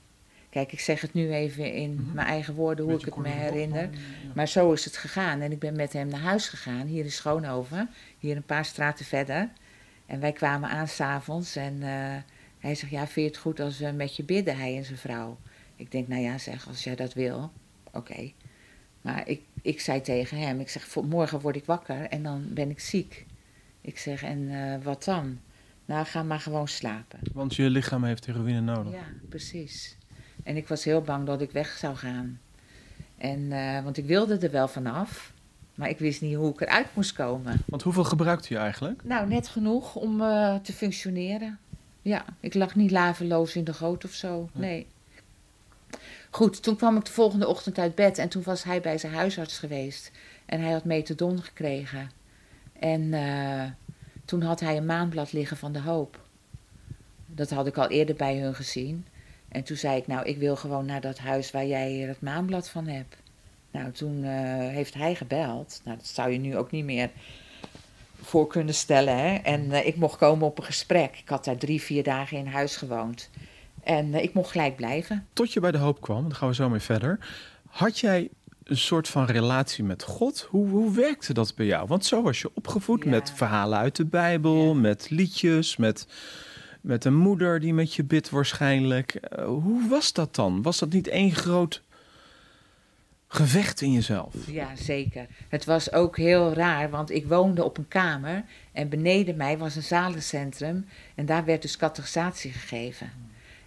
Kijk, 0.51 0.73
ik 0.73 0.81
zeg 0.81 1.01
het 1.01 1.15
nu 1.15 1.33
even 1.33 1.73
in 1.73 1.91
mm 1.91 1.97
-hmm. 1.97 2.15
mijn 2.15 2.27
eigen 2.27 2.55
woorden 2.55 2.85
hoe 2.85 2.95
Beetje 2.95 3.09
ik 3.09 3.15
het 3.15 3.23
me 3.23 3.31
herinner. 3.31 3.83
Ja. 3.83 3.99
Maar 4.35 4.49
zo 4.49 4.73
is 4.73 4.85
het 4.85 4.97
gegaan. 4.97 5.41
En 5.41 5.53
ik 5.53 5.59
ben 5.59 5.77
met 5.77 5.93
hem 5.93 6.09
naar 6.09 6.21
huis 6.21 6.49
gegaan, 6.49 6.87
hier 6.87 7.05
in 7.05 7.13
Schoonhoven, 7.13 7.91
hier 8.19 8.37
een 8.37 8.43
paar 8.43 8.65
straten 8.65 9.05
verder. 9.05 9.51
En 10.07 10.21
wij 10.21 10.33
kwamen 10.33 10.69
aan 10.69 10.89
s'avonds 10.89 11.57
en... 11.57 11.75
Uh, 11.83 12.17
hij 12.59 12.75
zegt, 12.75 12.93
ja, 12.93 13.07
vind 13.07 13.15
je 13.15 13.33
het 13.33 13.37
goed 13.37 13.61
als 13.61 13.79
we 13.79 13.91
met 13.91 14.17
je 14.17 14.25
bidden, 14.25 14.57
hij 14.57 14.77
en 14.77 14.85
zijn 14.85 14.99
vrouw? 14.99 15.39
Ik 15.77 15.91
denk, 15.91 16.09
nou 16.09 16.23
ja, 16.23 16.39
zeg, 16.39 16.69
als 16.69 16.85
jij 16.85 16.95
dat 16.95 17.15
wil, 17.15 17.51
oké. 17.85 17.99
Okay. 17.99 18.35
Maar 19.01 19.29
ik, 19.29 19.43
ik 19.63 19.81
zei 19.81 20.01
tegen 20.01 20.39
hem, 20.39 20.61
ik 20.61 20.69
zeg, 20.69 20.95
morgen 20.95 21.41
word 21.41 21.57
ik 21.57 21.65
wakker 21.65 22.03
en 22.03 22.23
dan 22.23 22.47
ben 22.51 22.71
ik 22.71 22.81
ziek. 22.81 23.27
Ik 23.81 23.99
zeg, 23.99 24.23
en 24.23 24.39
uh, 24.39 24.77
wat 24.83 25.05
dan? 25.05 25.41
Nou, 25.89 26.07
ga 26.07 26.23
maar 26.23 26.41
gewoon 26.41 26.69
slapen. 26.69 27.19
Want 27.33 27.55
je 27.55 27.71
lichaam 27.71 28.05
heeft 28.05 28.27
heroïne 28.27 28.61
nodig. 28.61 28.93
Ja, 28.93 29.07
precies. 29.29 29.97
En 30.43 30.57
ik 30.57 30.69
was 30.69 30.85
heel 30.85 31.01
bang 31.01 31.27
dat 31.27 31.41
ik 31.41 31.51
weg 31.51 31.69
zou 31.69 31.97
gaan. 31.97 32.41
En, 33.19 33.53
eh, 33.53 33.83
want 33.83 33.97
ik 33.97 34.05
wilde 34.05 34.39
er 34.39 34.51
wel 34.51 34.69
vanaf, 34.69 35.33
maar 35.75 35.89
ik 35.89 35.99
wist 35.99 36.21
niet 36.21 36.35
hoe 36.35 36.53
ik 36.53 36.61
eruit 36.61 36.87
moest 36.95 37.13
komen. 37.13 37.63
Want 37.67 37.83
hoeveel 37.83 38.05
gebruikte 38.05 38.55
je 38.55 38.61
eigenlijk? 38.61 39.05
Nou, 39.05 39.29
net 39.29 39.49
genoeg 39.49 39.95
om 39.95 40.21
eh, 40.21 40.55
te 40.55 40.73
functioneren. 40.73 41.59
Ja, 42.03 42.25
ik 42.41 42.55
lag 42.55 42.75
niet 42.75 42.91
laveloos 42.91 43.57
in 43.57 43.65
de 43.65 43.75
goot 43.75 44.05
of 44.05 44.13
zo. 44.13 44.49
Nee. 44.53 44.87
Goed, 46.31 46.63
toen 46.63 46.77
kwam 46.77 46.97
ik 46.97 47.05
de 47.05 47.13
volgende 47.13 47.47
ochtend 47.47 47.79
uit 47.79 47.95
bed 47.95 48.19
en 48.19 48.29
toen 48.29 48.43
was 48.43 48.65
hij 48.65 48.81
bij 48.81 48.99
zijn 48.99 49.13
huisarts 49.13 49.59
geweest. 49.59 50.11
En 50.47 50.61
hij 50.61 50.73
had 50.73 50.85
metadon 50.85 51.43
gekregen. 51.43 52.11
En 52.73 53.15
eh, 53.15 53.65
toen 54.29 54.43
had 54.43 54.61
hij 54.61 54.77
een 54.77 54.87
maanblad 54.87 55.33
liggen 55.33 55.57
van 55.57 55.73
de 55.73 55.81
hoop. 55.81 56.21
Dat 57.27 57.51
had 57.51 57.67
ik 57.67 57.79
al 57.79 57.89
eerder 57.89 58.15
bij 58.15 58.39
hun 58.39 58.55
gezien. 58.55 59.07
En 59.49 59.63
toen 59.63 59.77
zei 59.77 59.97
ik, 59.97 60.07
nou, 60.07 60.27
ik 60.27 60.39
wil 60.39 60.57
gewoon 60.57 60.87
naar 60.87 61.01
dat 61.01 61.19
huis 61.19 61.51
waar 61.51 61.67
jij 61.67 61.93
het 61.93 62.21
maanblad 62.21 62.69
van 62.69 62.87
hebt. 62.87 63.17
Nou, 63.71 63.93
toen 63.93 64.25
eh, 64.25 64.31
heeft 64.59 64.95
hij 64.95 65.15
gebeld. 65.15 65.81
Nou, 65.85 65.97
dat 65.97 66.07
zou 66.07 66.31
je 66.31 66.39
nu 66.39 66.57
ook 66.57 66.71
niet 66.71 66.85
meer 66.85 67.11
voor 68.21 68.47
kunnen 68.47 68.75
stellen. 68.75 69.19
Hè? 69.19 69.35
En 69.35 69.73
eh, 69.73 69.87
ik 69.87 69.97
mocht 69.97 70.17
komen 70.17 70.47
op 70.47 70.59
een 70.59 70.65
gesprek. 70.65 71.17
Ik 71.19 71.29
had 71.29 71.45
daar 71.45 71.57
drie, 71.57 71.83
vier 71.83 72.03
dagen 72.03 72.39
in 72.39 72.47
huis 72.47 72.77
gewoond. 72.77 73.31
En 73.83 74.15
eh, 74.15 74.23
ik 74.23 74.35
mocht 74.35 74.51
gelijk 74.51 74.77
blijven. 74.77 75.27
Tot 75.33 75.53
je 75.53 75.61
bij 75.61 75.73
de 75.73 75.79
hoop 75.79 76.01
kwam, 76.01 76.23
daar 76.29 76.37
gaan 76.37 76.49
we 76.49 76.55
zo 76.55 76.69
mee 76.69 76.81
verder. 76.81 77.19
Had 77.69 77.99
jij 77.99 78.29
een 78.69 78.77
soort 78.77 79.09
van 79.09 79.25
relatie 79.25 79.85
met 79.85 80.03
God? 80.03 80.47
Hoe, 80.51 80.69
hoe 80.69 80.95
werkte 80.95 81.33
dat 81.33 81.55
bij 81.55 81.67
jou? 81.67 81.87
Want 81.87 82.05
zo 82.05 82.23
was 82.23 82.41
je 82.41 82.51
opgevoed 82.55 83.05
Ja. 83.05 83.11
met 83.11 83.33
verhalen 83.35 83.79
uit 83.79 83.97
de 83.97 84.05
Bijbel, 84.05 84.67
Ja. 84.67 84.73
met 84.81 85.11
liedjes, 85.11 85.77
met, 85.77 86.07
met 86.81 87.05
een 87.05 87.17
moeder 87.17 87.61
die 87.61 87.75
met 87.75 87.95
je 87.95 88.05
bidt 88.05 88.31
waarschijnlijk. 88.31 89.15
Eh, 89.15 89.45
hoe 89.45 89.89
was 89.89 90.13
dat 90.13 90.35
dan? 90.35 90.63
Was 90.63 90.79
dat 90.79 90.93
niet 90.93 91.09
één 91.09 91.33
groot 91.35 91.83
gevecht 93.29 93.81
in 93.81 93.93
jezelf? 93.93 94.35
Ja, 94.47 94.77
zeker. 94.77 95.27
Het 95.49 95.65
was 95.65 95.93
ook 95.93 96.17
heel 96.17 96.53
raar, 96.53 96.91
want 96.91 97.11
ik 97.11 97.27
woonde 97.27 97.65
op 97.65 97.79
een 97.79 97.89
kamer. 97.89 98.45
En 98.73 98.89
beneden 98.89 99.37
mij 99.37 99.59
was 99.59 99.77
een 99.77 99.83
zalencentrum. 99.83 100.87
En 101.15 101.27
daar 101.27 101.45
werd 101.45 101.63
dus 101.63 101.77
catechisatie 101.77 102.53
gegeven. 102.53 103.11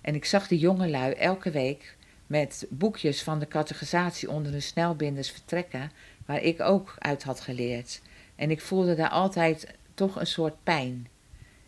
En 0.02 0.16
ik 0.16 0.26
zag 0.26 0.48
die 0.48 0.60
jongelui 0.60 1.14
elke 1.14 1.52
week 1.52 1.98
met 2.32 2.66
boekjes 2.70 3.24
van 3.24 3.40
de 3.40 3.48
catechisatie 3.48 4.30
onder 4.30 4.52
hun 4.52 4.62
snelbinders 4.62 5.32
vertrekken. 5.32 5.92
Waar 6.26 6.42
ik 6.42 6.62
ook 6.62 6.96
uit 7.00 7.24
had 7.24 7.40
geleerd. 7.40 8.02
En 8.36 8.52
ik 8.52 8.62
voelde 8.62 8.96
daar 8.96 9.10
altijd 9.10 9.68
toch 9.94 10.20
een 10.20 10.28
soort 10.28 10.64
pijn. 10.64 11.08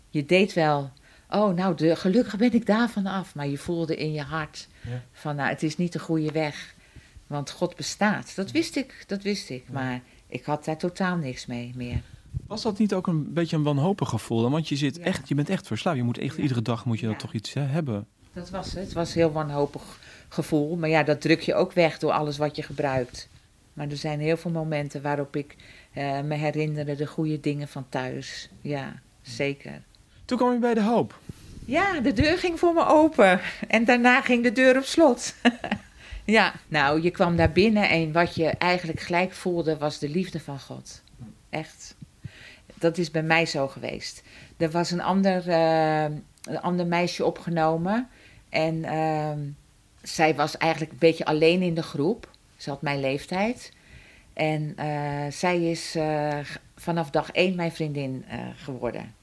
Je 0.10 0.26
deed 0.26 0.54
wel, 0.54 0.92
oh 1.30 1.56
nou, 1.56 1.76
de, 1.76 1.96
gelukkig 1.96 2.38
ben 2.38 2.54
ik 2.54 2.66
daarvan 2.66 3.06
af. 3.06 3.36
Maar 3.36 3.48
je 3.48 3.58
voelde 3.58 3.96
in 3.96 4.12
je 4.14 4.22
hart 4.22 4.68
Ja. 4.82 5.04
van, 5.12 5.36
nou, 5.36 5.50
het 5.50 5.64
is 5.64 5.78
niet 5.78 5.94
de 5.94 6.00
goede 6.00 6.32
weg. 6.32 6.76
Want 7.28 7.52
God 7.52 7.76
bestaat. 7.76 8.36
Dat 8.36 8.52
wist 8.52 8.76
ik, 8.76 9.04
dat 9.08 9.22
wist 9.24 9.50
ik. 9.50 9.64
Maar 9.72 10.02
ik 10.28 10.44
had 10.46 10.66
daar 10.66 10.78
totaal 10.78 11.16
niks 11.16 11.46
mee 11.46 11.72
meer. 11.76 12.02
Was 12.48 12.62
dat 12.62 12.78
niet 12.78 12.94
ook 12.94 13.08
een 13.08 13.34
beetje 13.34 13.56
een 13.56 13.64
wanhopig 13.64 14.10
gevoel? 14.10 14.42
dan? 14.42 14.52
Want 14.52 14.68
je, 14.68 14.76
zit 14.76 14.96
Ja. 14.96 15.04
echt, 15.04 15.28
je 15.28 15.36
bent 15.36 15.50
echt 15.50 15.68
verslaafd. 15.68 15.98
Je 15.98 16.04
moet 16.04 16.18
echt 16.18 16.38
iedere 16.38 16.62
dag 16.62 16.86
moet 16.86 17.00
je 17.00 17.08
dat 17.08 17.20
toch 17.20 17.34
iets 17.34 17.54
hè, 17.54 17.62
hebben. 17.62 18.08
Dat 18.34 18.50
was 18.50 18.66
het. 18.66 18.84
Het 18.84 18.94
was 18.94 19.14
heel 19.14 19.32
wanhopig 19.32 20.00
gevoel. 20.34 20.76
Maar 20.76 20.90
ja, 20.90 21.04
dat 21.04 21.22
druk 21.22 21.42
je 21.42 21.56
ook 21.56 21.74
weg 21.74 22.00
door 22.00 22.12
alles 22.12 22.38
wat 22.38 22.56
je 22.56 22.64
gebruikt. 22.64 23.30
Maar 23.74 23.90
er 23.90 23.98
zijn 23.98 24.20
heel 24.20 24.38
veel 24.38 24.52
momenten 24.52 25.02
waarop 25.02 25.36
ik 25.36 25.56
eh, 25.94 26.22
me 26.22 26.36
herinnerde 26.36 26.96
de 26.96 27.08
goede 27.08 27.40
dingen 27.40 27.68
van 27.68 27.86
thuis. 27.90 28.50
Ja, 28.62 29.02
zeker. 29.22 29.82
Toen 30.26 30.38
kwam 30.38 30.54
je 30.54 30.60
bij 30.60 30.74
de 30.74 30.84
hoop. 30.84 31.20
Ja, 31.66 32.00
de 32.00 32.14
deur 32.14 32.38
ging 32.38 32.60
voor 32.60 32.74
me 32.74 32.86
open. 32.86 33.40
En 33.68 33.86
daarna 33.86 34.22
ging 34.22 34.44
de 34.44 34.52
deur 34.52 34.78
op 34.78 34.84
slot. 34.84 35.36
ja, 36.26 36.54
nou, 36.68 37.02
je 37.02 37.12
kwam 37.12 37.36
daar 37.36 37.52
binnen 37.52 37.90
en 37.90 38.12
wat 38.12 38.36
je 38.36 38.48
eigenlijk 38.48 39.00
gelijk 39.00 39.32
voelde 39.32 39.78
was 39.78 40.00
de 40.00 40.10
liefde 40.10 40.40
van 40.40 40.60
God. 40.60 41.02
Echt. 41.50 41.96
Dat 42.74 42.98
is 42.98 43.12
bij 43.12 43.24
mij 43.24 43.46
zo 43.46 43.68
geweest. 43.68 44.24
Er 44.58 44.72
was 44.72 44.92
een 44.92 45.02
ander, 45.02 45.50
eh, 45.50 46.04
een 46.44 46.62
ander 46.62 46.88
meisje 46.88 47.26
opgenomen. 47.26 48.10
En 48.50 48.84
ehm, 48.84 49.40
zij 50.04 50.36
was 50.36 50.58
eigenlijk 50.58 50.92
een 50.92 50.98
beetje 50.98 51.26
alleen 51.26 51.62
in 51.62 51.74
de 51.74 51.84
groep. 51.84 52.30
Ze 52.58 52.70
had 52.70 52.82
mijn 52.82 53.00
leeftijd. 53.00 53.72
En 54.34 54.74
eh, 54.76 55.32
zij 55.32 55.64
is 55.72 55.96
eh, 55.96 56.40
vanaf 56.76 57.10
dag 57.10 57.32
één 57.32 57.56
mijn 57.56 57.72
vriendin 57.72 58.26
eh, 58.28 58.40
geworden. 58.56 59.16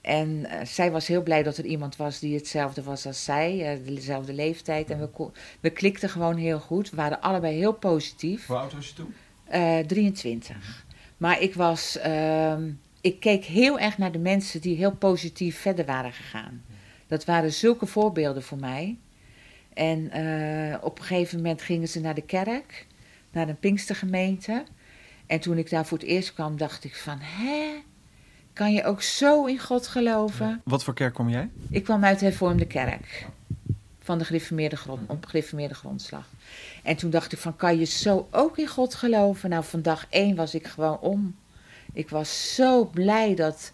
En 0.00 0.46
zij 0.62 0.90
was 0.90 1.06
heel 1.06 1.22
blij 1.22 1.42
dat 1.42 1.56
er 1.56 1.64
iemand 1.64 1.96
was 1.96 2.18
die 2.18 2.34
hetzelfde 2.34 2.82
was 2.82 3.06
als 3.06 3.24
zij, 3.24 3.80
dezelfde 3.84 4.32
leeftijd. 4.32 4.90
En 4.90 4.98
we, 4.98 5.30
we 5.60 5.70
klikten 5.70 6.08
gewoon 6.08 6.36
heel 6.36 6.60
goed. 6.60 6.90
We 6.90 6.96
waren 6.96 7.20
allebei 7.20 7.56
heel 7.56 7.72
positief. 7.72 8.46
Hoe 8.46 8.56
oud 8.56 8.72
was 8.72 8.88
je 8.88 8.94
toen? 8.94 9.14
Eh, 9.48 9.78
23. 9.78 10.84
Maar 11.16 11.40
ik 11.40 11.54
was. 11.54 11.98
ehm, 11.98 12.70
ik 13.00 13.20
keek 13.20 13.44
heel 13.44 13.78
erg 13.78 13.98
naar 13.98 14.12
de 14.12 14.18
mensen 14.18 14.60
die 14.60 14.76
heel 14.76 14.92
positief 14.92 15.58
verder 15.58 15.84
waren 15.84 16.12
gegaan. 16.12 16.64
Dat 17.06 17.24
waren 17.24 17.52
zulke 17.52 17.86
voorbeelden 17.86 18.42
voor 18.42 18.58
mij. 18.58 18.96
En 19.78 20.10
eh, 20.10 20.84
op 20.84 20.98
een 20.98 21.04
gegeven 21.04 21.36
moment 21.36 21.62
gingen 21.62 21.88
ze 21.88 22.00
naar 22.00 22.14
de 22.14 22.22
kerk, 22.22 22.86
naar 23.30 23.48
een 23.48 23.58
Pinkstergemeente. 23.58 24.64
En 25.26 25.40
toen 25.40 25.58
ik 25.58 25.70
daar 25.70 25.86
voor 25.86 25.98
het 25.98 26.06
eerst 26.06 26.34
kwam, 26.34 26.56
dacht 26.56 26.84
ik 26.84 26.96
van, 26.96 27.18
hè? 27.20 27.82
Kan 28.52 28.72
je 28.72 28.84
ook 28.84 29.02
zo 29.02 29.44
in 29.44 29.58
God 29.58 29.86
geloven? 29.86 30.60
Wat 30.64 30.84
voor 30.84 30.94
kerk 30.94 31.14
kwam 31.14 31.28
jij? 31.28 31.50
Ik 31.70 31.84
kwam 31.84 32.04
uit 32.04 32.18
de 32.18 32.24
hervormde 32.24 32.66
kerk. 32.66 33.26
Van 33.98 34.18
de 34.18 34.24
gereformeerde 34.24 34.76
grond, 34.76 35.10
op 35.10 35.26
gereformeerde 35.26 35.74
grondslag. 35.74 36.28
En 36.82 36.96
toen 36.96 37.10
dacht 37.10 37.32
ik 37.32 37.38
van, 37.38 37.56
kan 37.56 37.78
je 37.78 37.84
zo 37.84 38.28
ook 38.30 38.58
in 38.58 38.68
God 38.68 38.94
geloven? 38.94 39.50
Nou, 39.50 39.64
van 39.64 39.82
dag 39.82 40.06
één 40.08 40.36
was 40.36 40.54
ik 40.54 40.66
gewoon 40.66 41.00
om. 41.00 41.36
Ik 41.92 42.08
was 42.08 42.54
zo 42.54 42.84
blij 42.84 43.34
dat... 43.34 43.72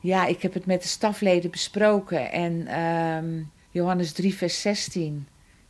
Ja, 0.00 0.26
ik 0.26 0.42
heb 0.42 0.54
het 0.54 0.66
met 0.66 0.82
de 0.82 0.88
stafleden 0.88 1.50
besproken. 1.50 2.32
En 2.32 2.66
ehm, 2.66 3.42
Johannes 3.70 4.12
3, 4.12 4.34
vers 4.34 4.60
16. 4.60 5.26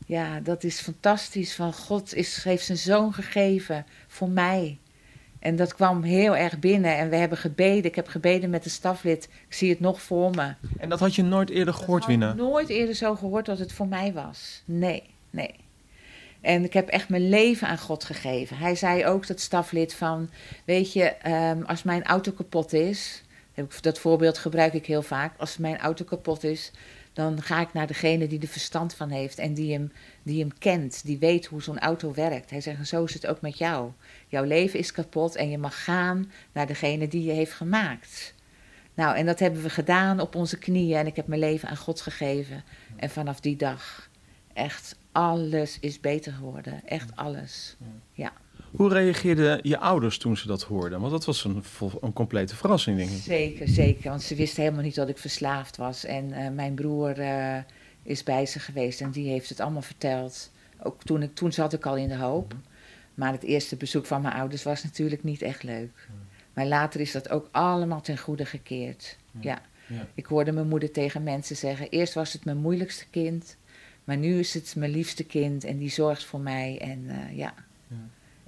Ja, 0.06 0.40
dat 0.40 0.64
is 0.64 0.80
fantastisch. 0.80 1.54
Van 1.54 1.72
God 1.72 2.14
is, 2.14 2.44
heeft 2.44 2.64
zijn 2.64 2.78
zoon 2.78 3.12
gegeven 3.12 3.86
voor 4.08 4.28
mij. 4.28 4.78
En 5.38 5.56
dat 5.56 5.74
kwam 5.74 6.02
heel 6.02 6.36
erg 6.36 6.58
binnen. 6.58 6.96
En 6.96 7.08
we 7.10 7.16
hebben 7.16 7.38
gebeden. 7.38 7.84
Ik 7.84 7.94
heb 7.94 8.08
gebeden 8.08 8.50
met 8.50 8.62
de 8.64 8.70
staflid. 8.70 9.24
Ik 9.48 9.54
zie 9.54 9.70
het 9.70 9.80
nog 9.80 10.02
voor 10.02 10.30
me. 10.30 10.54
En 10.78 10.88
dat 10.88 11.00
had 11.00 11.14
je 11.14 11.22
nooit 11.22 11.50
eerder 11.50 11.74
gehoord, 11.74 12.08
Ik 12.08 12.20
had 12.22 12.36
nooit 12.36 12.68
eerder 12.68 12.94
zo 12.94 13.14
gehoord 13.16 13.46
dat 13.46 13.58
het 13.58 13.72
voor 13.72 13.88
mij 13.88 14.12
was. 14.12 14.62
Nee, 14.64 15.02
nee. 15.30 15.54
En 16.40 16.64
ik 16.64 16.72
heb 16.72 16.88
echt 16.88 17.08
mijn 17.08 17.28
leven 17.28 17.68
aan 17.68 17.78
God 17.78 18.04
gegeven. 18.04 18.56
Hij 18.56 18.74
zei 18.74 19.06
ook, 19.06 19.26
dat 19.26 19.40
staflid, 19.40 19.94
van... 19.94 20.30
Weet 20.64 20.92
je, 20.92 21.02
ehm, 21.04 21.62
als 21.62 21.82
mijn 21.82 22.04
auto 22.04 22.32
kapot 22.32 22.72
is... 22.72 23.22
heb 23.52 23.72
ik- 23.72 23.82
Dat 23.82 23.98
voorbeeld 23.98 24.38
gebruik 24.38 24.72
ik 24.74 24.86
heel 24.86 25.02
vaak. 25.02 25.32
Als 25.38 25.56
mijn 25.56 25.78
auto 25.78 26.04
kapot 26.04 26.44
is, 26.44 26.70
dan 27.12 27.42
ga 27.42 27.60
ik 27.60 27.72
naar 27.72 27.86
degene 27.86 28.26
die 28.26 28.40
er 28.40 28.48
verstand 28.48 28.94
van 28.94 29.10
heeft... 29.10 29.38
en 29.38 29.54
die 29.54 29.72
hem, 29.72 29.92
die 30.22 30.40
hem 30.40 30.58
kent, 30.58 31.04
die 31.04 31.18
weet 31.18 31.46
hoe 31.46 31.62
zo'n 31.62 31.78
auto 31.78 32.14
werkt. 32.14 32.50
Hij 32.50 32.60
zegt, 32.60 32.78
en 32.78 32.86
zo 32.86 33.04
is 33.04 33.14
het 33.14 33.26
ook 33.26 33.40
met 33.40 33.58
jou. 33.58 33.90
Jouw 34.26 34.44
leven 34.44 34.78
is 34.78 34.92
kapot 34.92 35.36
en 35.36 35.50
je 35.50 35.58
mag 35.58 35.84
gaan 35.84 36.32
naar 36.52 36.66
degene 36.66 37.08
die 37.08 37.24
je 37.24 37.32
heeft 37.32 37.52
gemaakt. 37.52 38.34
Nou, 38.94 39.16
en 39.16 39.26
dat 39.26 39.38
hebben 39.38 39.62
we 39.62 39.70
gedaan 39.70 40.20
op 40.20 40.34
onze 40.34 40.58
knieën. 40.58 40.98
En 40.98 41.06
ik 41.06 41.16
heb 41.16 41.26
mijn 41.26 41.40
leven 41.40 41.68
aan 41.68 41.76
God 41.76 42.00
gegeven. 42.00 42.64
En 42.96 43.10
vanaf 43.10 43.40
die 43.40 43.56
dag, 43.56 44.10
echt 44.52 44.96
alles 45.12 45.78
is 45.80 46.00
beter 46.00 46.32
geworden. 46.32 46.86
Echt 46.86 47.16
alles. 47.16 47.76
Hoe 48.70 48.88
reageerden 48.88 49.60
je 49.62 49.78
ouders 49.78 50.18
toen 50.18 50.36
ze 50.36 50.46
dat 50.46 50.62
hoorden? 50.62 51.00
Want 51.00 51.12
dat 51.12 51.24
was 51.24 51.44
een, 51.44 51.62
een 52.00 52.12
complete 52.12 52.56
verrassing, 52.56 52.96
denk 52.96 53.10
ik. 53.10 53.22
Zeker, 53.22 53.68
zeker. 53.68 54.10
Want 54.10 54.22
ze 54.22 54.34
wisten 54.34 54.62
helemaal 54.62 54.84
niet 54.84 54.94
dat 54.94 55.08
ik 55.08 55.18
verslaafd 55.18 55.76
was. 55.76 56.04
En 56.04 56.32
eh, 56.32 56.50
mijn 56.50 56.74
broer 56.74 57.18
eh, 57.18 57.58
is 58.02 58.22
bij 58.22 58.46
ze 58.46 58.58
geweest 58.58 59.00
en 59.00 59.10
die 59.10 59.28
heeft 59.28 59.48
het 59.48 59.60
allemaal 59.60 59.82
verteld. 59.82 60.50
Ook 60.82 61.02
toen, 61.02 61.22
ik, 61.22 61.34
toen 61.34 61.52
zat 61.52 61.72
ik 61.72 61.86
al 61.86 61.96
in 61.96 62.08
de 62.08 62.16
hoop. 62.16 62.54
Maar 63.14 63.32
het 63.32 63.42
eerste 63.42 63.76
bezoek 63.76 64.06
van 64.06 64.22
mijn 64.22 64.34
ouders 64.34 64.62
was 64.62 64.82
natuurlijk 64.84 65.22
niet 65.22 65.42
echt 65.42 65.62
leuk. 65.62 66.08
Maar 66.52 66.66
later 66.66 67.00
is 67.00 67.12
dat 67.12 67.30
ook 67.30 67.48
allemaal 67.50 68.00
ten 68.00 68.18
goede 68.18 68.44
gekeerd. 68.44 69.16
Ja. 69.40 69.62
Ja. 69.86 70.06
Ik 70.14 70.26
hoorde 70.26 70.52
mijn 70.52 70.68
moeder 70.68 70.90
tegen 70.90 71.22
mensen 71.22 71.56
zeggen: 71.56 71.88
Eerst 71.88 72.14
was 72.14 72.32
het 72.32 72.44
mijn 72.44 72.56
moeilijkste 72.56 73.04
kind, 73.10 73.56
maar 74.04 74.16
nu 74.16 74.38
is 74.38 74.54
het 74.54 74.74
mijn 74.76 74.90
liefste 74.90 75.24
kind 75.24 75.64
en 75.64 75.78
die 75.78 75.90
zorgt 75.90 76.24
voor 76.24 76.40
mij. 76.40 76.78
En 76.80 77.04
eh, 77.08 77.36
ja. 77.36 77.54
Ja. 77.88 77.96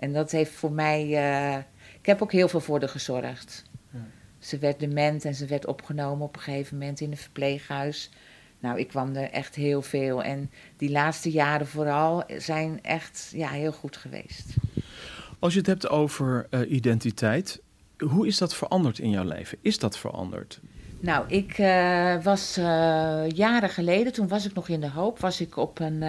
En 0.03 0.13
dat 0.13 0.31
heeft 0.31 0.53
voor 0.53 0.73
mij. 0.73 1.01
eh, 1.01 1.59
ik 2.01 2.07
heb 2.07 2.23
ook 2.23 2.33
heel 2.33 2.49
veel 2.49 2.61
voor 2.61 2.79
haar 2.79 2.89
gezorgd. 2.89 3.63
Ja. 3.91 4.07
Ze 4.39 4.59
werd 4.59 4.81
dement 4.81 5.25
en 5.25 5.35
ze 5.35 5.47
werd 5.47 5.67
opgenomen 5.67 6.27
op 6.27 6.37
een 6.37 6.43
gegeven 6.43 6.79
moment 6.79 7.01
in 7.01 7.11
een 7.11 7.17
verpleeghuis. 7.17 8.11
Nou, 8.59 8.79
ik 8.79 8.89
kwam 8.89 9.15
er 9.15 9.31
echt 9.31 9.55
heel 9.55 9.83
veel. 9.83 10.23
En 10.23 10.51
die 10.77 10.91
laatste 10.91 11.31
jaren 11.31 11.67
vooral 11.67 12.25
zijn 12.39 12.79
echt 12.83 13.31
ja, 13.35 13.49
heel 13.49 13.73
goed 13.73 13.97
geweest. 13.97 14.55
Als 15.39 15.53
je 15.53 15.59
het 15.59 15.69
hebt 15.69 15.89
over 15.89 16.47
eh, 16.51 16.71
identiteit, 16.71 17.61
hoe 17.99 18.27
is 18.27 18.39
dat 18.39 18.55
veranderd 18.55 18.99
in 18.99 19.11
jouw 19.11 19.25
leven? 19.25 19.59
Is 19.61 19.79
dat 19.79 19.99
veranderd? 19.99 20.61
Nou, 21.01 21.29
ik 21.29 21.59
eh, 21.59 22.23
was 22.23 22.55
jaren 23.29 23.69
geleden, 23.69 24.13
toen 24.13 24.29
was 24.29 24.47
ik 24.47 24.55
nog 24.55 24.69
in 24.69 24.81
de 24.81 24.91
hoop, 24.91 25.19
was 25.19 25.41
ik 25.41 25.57
op 25.57 25.79
een 25.79 26.05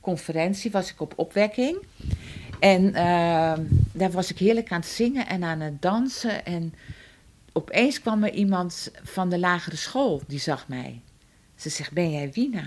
conferentie, 0.00 0.70
was 0.70 0.90
ik 0.90 1.00
op 1.00 1.12
opwekking. 1.16 1.78
En 2.58 2.94
ehm, 2.94 3.62
daar 3.92 4.10
was 4.10 4.30
ik 4.30 4.38
heerlijk 4.38 4.72
aan 4.72 4.80
het 4.80 4.88
zingen 4.88 5.26
en 5.26 5.44
aan 5.44 5.60
het 5.60 5.82
dansen. 5.82 6.44
En 6.44 6.74
opeens 7.52 8.00
kwam 8.00 8.24
er 8.24 8.32
iemand 8.32 8.90
van 9.02 9.28
de 9.30 9.38
lagere 9.38 9.76
school, 9.76 10.22
die 10.26 10.38
zag 10.38 10.68
mij. 10.68 11.00
Ze 11.54 11.68
zegt, 11.68 11.92
ben 11.92 12.10
jij 12.10 12.32
Wina? 12.32 12.64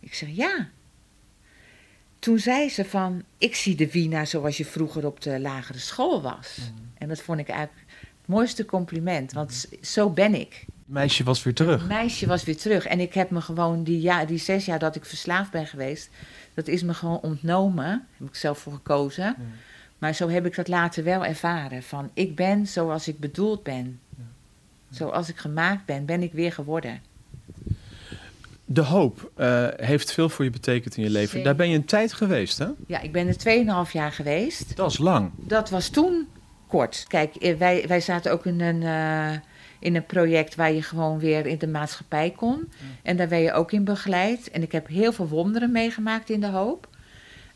Ik 0.00 0.14
zeg, 0.14 0.28
ja. 0.32 0.68
Toen 2.18 2.38
zei 2.38 2.68
ze 2.68 2.84
van, 2.84 3.22
ik 3.38 3.54
zie 3.54 3.74
de 3.76 3.90
Wina 3.90 4.24
zoals 4.24 4.56
je 4.56 4.64
vroeger 4.64 5.06
op 5.06 5.20
de 5.20 5.40
lagere 5.40 5.78
school 5.78 6.22
was. 6.22 6.58
En 6.98 7.08
dat 7.08 7.20
vond 7.20 7.38
ik 7.40 7.48
eigenlijk 7.48 7.86
het 7.90 8.26
mooiste 8.28 8.64
compliment, 8.64 9.32
want 9.32 9.52
s- 9.52 9.92
zo 9.92 10.10
ben 10.10 10.34
ik. 10.34 10.64
Meisje 10.92 11.24
was 11.24 11.42
weer 11.42 11.54
terug. 11.54 11.86
Meisje 11.86 12.26
was 12.26 12.44
weer 12.44 12.56
terug. 12.56 12.86
En 12.86 13.00
ik 13.00 13.14
heb 13.14 13.30
me 13.30 13.40
gewoon, 13.40 13.82
die, 13.84 14.00
ja, 14.00 14.24
die 14.24 14.38
zes 14.38 14.64
jaar 14.64 14.78
dat 14.78 14.96
ik 14.96 15.04
verslaafd 15.04 15.50
ben 15.50 15.66
geweest, 15.66 16.10
dat 16.54 16.68
is 16.68 16.82
me 16.82 16.94
gewoon 16.94 17.20
ontnomen. 17.20 17.84
Daar 17.84 18.06
heb 18.18 18.28
ik 18.28 18.34
zelf 18.34 18.58
voor 18.58 18.72
gekozen. 18.72 19.36
Maar 19.98 20.14
zo 20.14 20.28
heb 20.28 20.46
ik 20.46 20.54
dat 20.54 20.68
later 20.68 21.04
wel 21.04 21.24
ervaren. 21.24 21.82
Van 21.82 22.10
ik 22.14 22.36
ben 22.36 22.66
zoals 22.66 23.08
ik 23.08 23.18
bedoeld 23.18 23.62
ben. 23.62 24.00
Zoals 24.90 25.28
ik 25.28 25.36
gemaakt 25.36 25.84
ben, 25.84 26.04
ben 26.04 26.22
ik 26.22 26.32
weer 26.32 26.52
geworden. 26.52 27.00
De 28.64 28.82
hoop 28.82 29.30
eh, 29.34 29.66
heeft 29.76 30.12
veel 30.12 30.28
voor 30.28 30.44
je 30.44 30.50
betekend 30.50 30.96
in 30.96 31.02
je 31.02 31.10
leven. 31.10 31.28
Zeker. 31.28 31.44
Daar 31.44 31.56
ben 31.56 31.68
je 31.68 31.76
een 31.76 31.84
tijd 31.84 32.12
geweest, 32.12 32.58
hè? 32.58 32.66
Ja, 32.86 33.00
ik 33.00 33.12
ben 33.12 33.28
er 33.28 33.86
2,5 33.86 33.92
jaar 33.92 34.12
geweest. 34.12 34.76
Dat 34.76 34.90
is 34.90 34.98
lang. 34.98 35.30
Dat 35.36 35.70
was 35.70 35.88
toen 35.88 36.28
kort. 36.66 37.04
Kijk, 37.08 37.34
eh, 37.34 37.56
wij, 37.56 37.84
wij 37.88 38.00
zaten 38.00 38.32
ook 38.32 38.46
in 38.46 38.60
een, 38.60 38.82
eh, 38.82 39.38
in 39.82 39.96
een 39.96 40.06
project 40.06 40.54
waar 40.54 40.72
je 40.72 40.82
gewoon 40.82 41.18
weer 41.18 41.46
in 41.46 41.58
de 41.58 41.66
maatschappij 41.66 42.30
kon. 42.30 42.72
En 43.02 43.16
daar 43.16 43.28
werd 43.28 43.42
je 43.42 43.52
ook 43.52 43.72
in 43.72 43.84
begeleid. 43.84 44.50
En 44.50 44.62
ik 44.62 44.72
heb 44.72 44.86
heel 44.86 45.12
veel 45.12 45.28
wonderen 45.28 45.72
meegemaakt 45.72 46.30
in 46.30 46.40
de 46.40 46.46
hoop. 46.46 46.88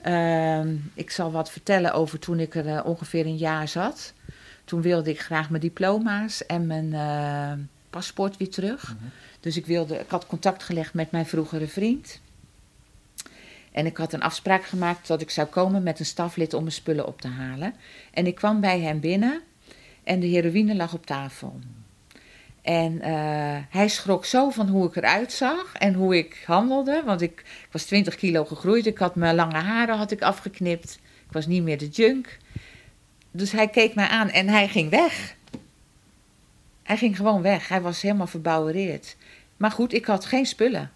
Ehm, 0.00 0.75
ik 0.95 1.11
zal 1.11 1.30
wat 1.33 1.50
vertellen 1.50 1.92
over 1.92 2.18
toen 2.18 2.40
ik 2.40 2.54
er 2.54 2.66
eh, 2.66 2.87
ongeveer 2.87 3.26
een 3.26 3.37
jaar 3.37 3.68
zat. 3.68 4.12
Toen 4.64 4.83
wilde 4.83 5.11
ik 5.11 5.21
graag 5.21 5.50
mijn 5.50 5.62
diploma's 5.62 6.47
en 6.47 6.66
mijn 6.66 6.92
eh, 6.92 7.52
paspoort 7.90 8.37
weer 8.37 8.50
terug. 8.50 8.97
Dus 9.40 9.56
ik, 9.56 9.66
wilde, 9.66 9.99
ik 9.99 10.11
had 10.11 10.26
contact 10.26 10.62
gelegd 10.62 10.95
met 10.95 11.11
mijn 11.11 11.26
vroegere 11.26 11.66
vriend. 11.66 12.21
En 13.73 13.87
ik 13.87 13.97
had 13.97 14.12
een 14.12 14.23
afspraak 14.23 14.64
gemaakt 14.64 15.06
dat 15.06 15.21
ik 15.21 15.30
zou 15.30 15.47
komen 15.47 15.83
met 15.83 15.99
een 15.99 16.06
staflid 16.06 16.54
om 16.54 16.61
mijn 16.61 16.75
spullen 16.75 17.06
op 17.06 17.21
te 17.21 17.28
halen. 17.28 17.75
En 18.11 18.26
ik 18.26 18.35
kwam 18.35 18.61
bij 18.61 18.80
hem 18.80 19.00
binnen 19.00 19.40
en 20.04 20.21
de 20.21 20.26
heroïne 20.26 20.75
lag 20.75 20.95
op 20.95 21.06
tafel. 21.06 21.59
En 22.67 23.01
eh, 23.01 23.57
hij 23.69 23.89
schrok 23.89 24.25
zo 24.25 24.51
van 24.51 24.69
hoe 24.69 24.87
ik 24.87 24.97
eruit 24.97 25.33
zag 25.33 25.75
en 25.75 25.95
hoe 25.95 26.17
ik 26.17 26.43
handelde. 26.47 27.03
Want 27.05 27.21
ik, 27.21 27.41
ik 27.41 27.69
was 27.71 27.85
20 27.85 28.15
kilo 28.15 28.45
gegroeid. 28.45 28.87
Ik 28.87 28.99
had 28.99 29.15
mijn 29.15 29.35
lange 29.35 29.59
haren 29.59 29.97
had 29.97 30.11
ik 30.11 30.23
afgeknipt. 30.23 30.99
Ik 31.27 31.33
was 31.33 31.47
niet 31.47 31.63
meer 31.63 31.79
de 31.79 31.89
junk. 31.89 32.39
Dus 33.31 33.53
hij 33.53 33.69
keek 33.69 33.95
mij 33.95 34.07
aan 34.07 34.31
en 34.31 34.49
hij 34.49 34.69
ging 34.69 34.91
weg. 34.91 35.37
Hij 36.83 36.97
ging 36.97 37.17
gewoon 37.17 37.43
weg. 37.43 37.69
Hij 37.69 37.81
was 37.81 38.03
helemaal 38.03 38.27
verbouwereerd. 38.27 39.17
Maar 39.57 39.71
goed, 39.71 39.93
ik 39.93 40.05
had 40.05 40.25
geen 40.25 40.47
spullen. 40.47 40.91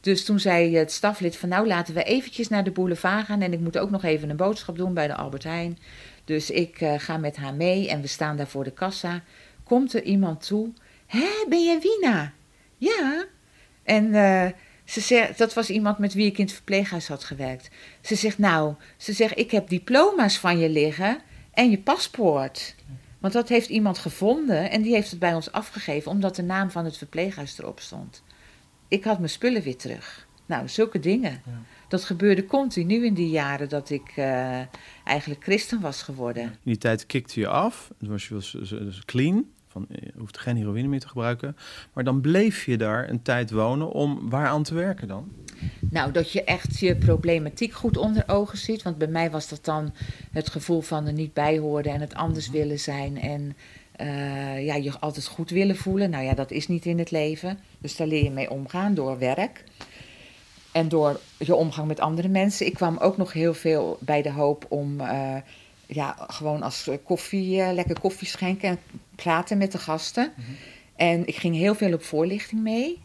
Dus 0.00 0.24
toen 0.24 0.40
zei 0.40 0.76
het 0.76 0.92
staflid 0.92 1.36
van 1.36 1.48
nou 1.48 1.66
laten 1.66 1.94
we 1.94 2.02
eventjes 2.02 2.48
naar 2.48 2.64
de 2.64 2.70
boulevard 2.70 3.26
gaan. 3.26 3.40
En 3.40 3.52
ik 3.52 3.60
moet 3.60 3.78
ook 3.78 3.90
nog 3.90 4.04
even 4.04 4.30
een 4.30 4.36
boodschap 4.36 4.76
doen 4.76 4.94
bij 4.94 5.06
de 5.06 5.14
Albert 5.14 5.44
Heijn. 5.44 5.78
Dus 6.24 6.50
ik 6.50 6.80
eh, 6.80 6.94
ga 6.98 7.16
met 7.16 7.36
haar 7.36 7.54
mee 7.54 7.88
en 7.88 8.00
we 8.00 8.06
staan 8.06 8.36
daar 8.36 8.48
voor 8.48 8.64
de 8.64 8.72
kassa. 8.72 9.22
Komt 9.72 9.94
er 9.94 10.02
iemand 10.02 10.46
toe. 10.46 10.72
Hé, 11.06 11.44
ben 11.48 11.64
jij 11.64 11.80
Wina? 11.80 12.32
Ja. 12.76 13.24
En 13.82 14.14
eh, 14.14 14.50
ze 14.84 15.00
zegt, 15.00 15.38
dat 15.38 15.54
was 15.54 15.70
iemand 15.70 15.98
met 15.98 16.14
wie 16.14 16.26
ik 16.26 16.38
in 16.38 16.44
het 16.44 16.54
verpleeghuis 16.54 17.08
had 17.08 17.24
gewerkt. 17.24 17.70
Ze 18.00 18.14
zegt 18.14 18.38
nou, 18.38 18.74
ze 18.96 19.12
zegt 19.12 19.38
ik 19.38 19.50
heb 19.50 19.68
diploma's 19.68 20.38
van 20.38 20.58
je 20.58 20.68
liggen 20.68 21.18
en 21.52 21.70
je 21.70 21.78
paspoort. 21.78 22.74
Want 23.18 23.32
dat 23.32 23.48
heeft 23.48 23.68
iemand 23.68 23.98
gevonden 23.98 24.70
en 24.70 24.82
die 24.82 24.94
heeft 24.94 25.10
het 25.10 25.18
bij 25.18 25.34
ons 25.34 25.52
afgegeven 25.52 26.10
omdat 26.10 26.36
de 26.36 26.42
naam 26.42 26.70
van 26.70 26.84
het 26.84 26.96
verpleeghuis 26.96 27.58
erop 27.58 27.80
stond. 27.80 28.22
Ik 28.88 29.04
had 29.04 29.18
mijn 29.18 29.30
spullen 29.30 29.62
weer 29.62 29.76
terug. 29.76 30.28
Nou, 30.46 30.68
zulke 30.68 30.98
dingen. 30.98 31.42
Dat 31.88 32.04
gebeurde 32.04 32.46
continu 32.46 33.04
in 33.04 33.14
die 33.14 33.30
jaren 33.30 33.68
dat 33.68 33.90
ik 33.90 34.12
eh, 34.16 34.60
eigenlijk 35.04 35.42
christen 35.42 35.80
was 35.80 36.02
geworden. 36.02 36.42
In 36.42 36.58
die 36.62 36.78
tijd 36.78 37.06
kikte 37.06 37.40
je 37.40 37.48
af. 37.48 37.90
Toen 37.98 38.08
was 38.08 38.28
je 38.28 38.34
was, 38.34 38.56
was 38.70 39.04
clean. 39.04 39.46
Van, 39.72 39.86
je 39.88 40.12
hoeft 40.18 40.38
geen 40.38 40.56
heroïne 40.56 40.88
meer 40.88 41.00
te 41.00 41.08
gebruiken. 41.08 41.56
Maar 41.92 42.04
dan 42.04 42.20
bleef 42.20 42.64
je 42.64 42.76
daar 42.76 43.08
een 43.08 43.22
tijd 43.22 43.50
wonen 43.50 43.90
om 43.90 44.30
waaraan 44.30 44.62
te 44.62 44.74
werken 44.74 45.08
dan? 45.08 45.32
Nou, 45.90 46.12
dat 46.12 46.32
je 46.32 46.44
echt 46.44 46.78
je 46.78 46.96
problematiek 46.96 47.72
goed 47.72 47.96
onder 47.96 48.24
ogen 48.26 48.58
ziet. 48.58 48.82
Want 48.82 48.98
bij 48.98 49.08
mij 49.08 49.30
was 49.30 49.48
dat 49.48 49.64
dan 49.64 49.94
het 50.32 50.50
gevoel 50.50 50.80
van 50.80 51.06
er 51.06 51.12
niet 51.12 51.32
bij 51.32 51.58
horen 51.58 51.92
en 51.92 52.00
het 52.00 52.14
anders 52.14 52.50
willen 52.50 52.78
zijn. 52.78 53.20
En 53.20 53.56
eh, 53.92 54.64
ja, 54.64 54.74
je 54.74 54.98
altijd 54.98 55.26
goed 55.26 55.50
willen 55.50 55.76
voelen. 55.76 56.10
Nou 56.10 56.24
ja, 56.24 56.34
dat 56.34 56.50
is 56.50 56.68
niet 56.68 56.86
in 56.86 56.98
het 56.98 57.10
leven. 57.10 57.58
Dus 57.78 57.96
daar 57.96 58.06
leer 58.06 58.24
je 58.24 58.30
mee 58.30 58.50
omgaan 58.50 58.94
door 58.94 59.18
werk. 59.18 59.64
En 60.72 60.88
door 60.88 61.20
je 61.38 61.54
omgang 61.54 61.88
met 61.88 62.00
andere 62.00 62.28
mensen. 62.28 62.66
Ik 62.66 62.74
kwam 62.74 62.96
ook 62.96 63.16
nog 63.16 63.32
heel 63.32 63.54
veel 63.54 63.98
bij 64.00 64.22
de 64.22 64.32
hoop 64.32 64.66
om 64.68 65.00
eh, 65.00 65.36
ja, 65.94 66.16
gewoon 66.18 66.62
als 66.62 66.88
eh, 66.88 66.96
koffie, 67.04 67.62
eh, 67.62 67.72
lekker 67.72 68.00
koffie 68.00 68.28
schenken 68.28 68.68
en 68.68 68.78
praten 69.14 69.58
met 69.58 69.72
de 69.72 69.78
gasten. 69.78 70.32
En 70.96 71.26
ik 71.26 71.36
ging 71.36 71.56
heel 71.56 71.74
veel 71.74 71.92
op 71.92 72.02
voorlichting 72.02 72.62
mee. 72.62 73.02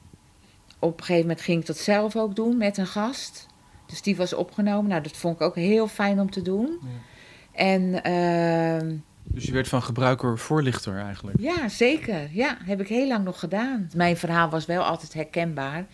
Op 0.79 0.97
een 0.97 1.03
gegeven 1.05 1.27
moment 1.27 1.41
ging 1.41 1.59
ik 1.61 1.67
dat 1.67 1.77
zelf 1.77 2.15
ook 2.15 2.35
doen 2.35 2.57
met 2.57 2.77
een 2.77 2.87
gast. 2.87 3.45
Dus 3.85 4.01
die 4.01 4.15
was 4.15 4.33
opgenomen. 4.33 4.89
Nou, 4.89 5.01
dat 5.01 5.17
vond 5.17 5.35
ik 5.35 5.41
ook 5.41 5.55
heel 5.55 5.87
fijn 5.87 6.19
om 6.19 6.29
te 6.31 6.41
doen. 6.41 6.79
En 7.51 8.03
ehm, 8.03 8.95
Dus 9.23 9.43
je 9.45 9.51
werd 9.51 9.67
van 9.67 9.81
gebruiker 9.83 10.37
voorlichter 10.39 10.99
eigenlijk. 10.99 11.39
ja, 11.39 11.69
zeker. 11.69 12.29
Ja, 12.31 12.57
heb 12.63 12.81
ik 12.81 12.87
heel 12.87 13.07
lang 13.07 13.23
nog 13.23 13.39
gedaan. 13.39 13.89
Mijn 13.95 14.17
verhaal 14.17 14.49
was 14.49 14.65
wel 14.65 14.83
altijd 14.83 15.13
herkenbaar. 15.13 15.85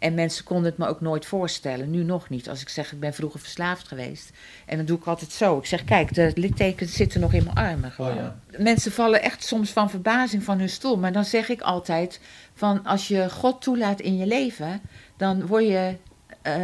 En 0.00 0.14
mensen 0.14 0.44
konden 0.44 0.70
het 0.70 0.78
me 0.78 0.86
ook 0.86 1.00
nooit 1.00 1.26
voorstellen. 1.26 1.90
Nu 1.90 2.02
nog 2.02 2.28
niet. 2.28 2.48
Als 2.48 2.60
ik 2.60 2.68
zeg, 2.68 2.92
ik 2.92 3.00
ben 3.00 3.14
vroeger 3.14 3.40
verslaafd 3.40 3.88
geweest. 3.88 4.30
En 4.66 4.76
dan 4.76 4.86
doe 4.86 4.98
ik 4.98 5.04
altijd 5.04 5.32
zo. 5.32 5.58
Ik 5.58 5.66
zeg, 5.66 5.84
kijk, 5.84 6.14
de 6.14 6.32
littekens 6.34 6.92
zitten 6.92 7.20
nog 7.20 7.32
in 7.32 7.44
mijn 7.44 7.56
armen. 7.56 7.90
Gewoon. 7.90 8.10
Oh 8.10 8.16
ja. 8.16 8.38
Mensen 8.58 8.92
vallen 8.92 9.22
echt 9.22 9.44
soms 9.44 9.70
van 9.70 9.90
verbazing 9.90 10.44
van 10.44 10.58
hun 10.58 10.68
stoel. 10.68 10.98
Maar 10.98 11.12
dan 11.12 11.24
zeg 11.24 11.48
ik 11.48 11.60
altijd, 11.60 12.20
van 12.54 12.84
als 12.84 13.08
je 13.08 13.30
God 13.30 13.62
toelaat 13.62 14.00
in 14.00 14.16
je 14.16 14.26
leven... 14.26 14.80
dan 15.16 15.46
word 15.46 15.64
je, 15.66 15.96
eh, 16.42 16.54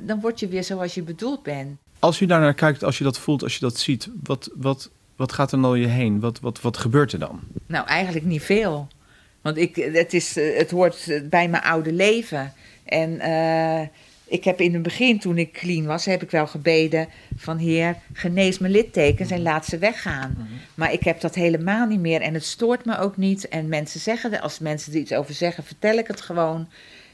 dan 0.00 0.20
word 0.20 0.40
je 0.40 0.48
weer 0.48 0.64
zoals 0.64 0.94
je 0.94 1.02
bedoeld 1.02 1.42
bent. 1.42 1.78
Als 1.98 2.18
je 2.18 2.26
daarnaar 2.26 2.54
kijkt, 2.54 2.84
als 2.84 2.98
je 2.98 3.04
dat 3.04 3.18
voelt, 3.18 3.42
als 3.42 3.54
je 3.54 3.60
dat 3.60 3.78
ziet, 3.78 4.08
wat, 4.22 4.50
wat, 4.54 4.90
wat 5.16 5.32
gaat 5.32 5.52
er 5.52 5.60
dan 5.60 5.80
je 5.80 5.86
heen? 5.86 6.20
Wat, 6.20 6.40
wat, 6.40 6.60
wat 6.60 6.76
gebeurt 6.76 7.12
er 7.12 7.18
dan? 7.18 7.40
Nou, 7.66 7.86
eigenlijk 7.86 8.26
niet 8.26 8.42
veel. 8.42 8.88
Want 9.44 9.56
ik, 9.56 9.76
het, 9.76 10.14
is, 10.14 10.36
eh, 10.36 10.56
het 10.56 10.70
hoort 10.70 11.08
eh, 11.08 11.22
bij 11.22 11.48
mijn 11.48 11.62
oude 11.62 11.92
leven. 11.92 12.52
En 12.84 13.20
eh, 13.20 13.86
ik 14.26 14.44
heb 14.44 14.60
in 14.60 14.74
het 14.74 14.82
begin, 14.82 15.18
toen 15.18 15.38
ik 15.38 15.52
clean 15.52 15.84
was, 15.86 16.04
heb 16.04 16.22
ik 16.22 16.30
wel 16.30 16.46
gebeden 16.46 17.08
van 17.36 17.58
Heer, 17.58 17.96
genees 18.12 18.58
mijn 18.58 18.72
littekens 18.72 19.30
en 19.30 19.42
laat 19.42 19.66
ze 19.66 19.78
weggaan. 19.78 20.48
Maar 20.74 20.92
ik 20.92 21.02
heb 21.02 21.20
dat 21.20 21.34
helemaal 21.34 21.86
niet 21.86 22.00
meer 22.00 22.20
en 22.20 22.34
het 22.34 22.44
stoort 22.44 22.84
me 22.84 22.98
ook 22.98 23.16
niet. 23.16 23.48
En 23.48 23.68
mensen 23.68 24.00
zeggen, 24.00 24.32
er- 24.32 24.40
als 24.40 24.58
mensen 24.58 24.92
er 24.92 24.98
iets 24.98 25.12
over 25.12 25.34
zeggen, 25.34 25.64
vertel 25.64 25.98
ik 25.98 26.06
het 26.06 26.20
gewoon. 26.20 26.68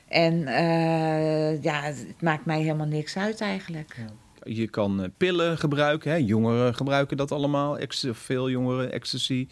En 0.09 0.47
eh, 0.47 1.63
ja, 1.63 1.83
het 1.83 2.07
maakt 2.21 2.45
mij 2.45 2.61
helemaal 2.61 2.87
niks 2.87 3.17
uit 3.17 3.41
eigenlijk. 3.41 3.97
Je 4.45 4.69
kan 4.69 5.03
eh, 5.03 5.09
pillen 5.17 5.59
gebruiken. 5.59 6.11
Hè? 6.11 6.17
Jongeren 6.17 6.75
gebruiken 6.75 7.17
dat 7.17 7.33
allemaal. 7.33 7.79
Veel 8.13 8.51
jongeren, 8.51 8.93
ecstasy, 8.93 9.49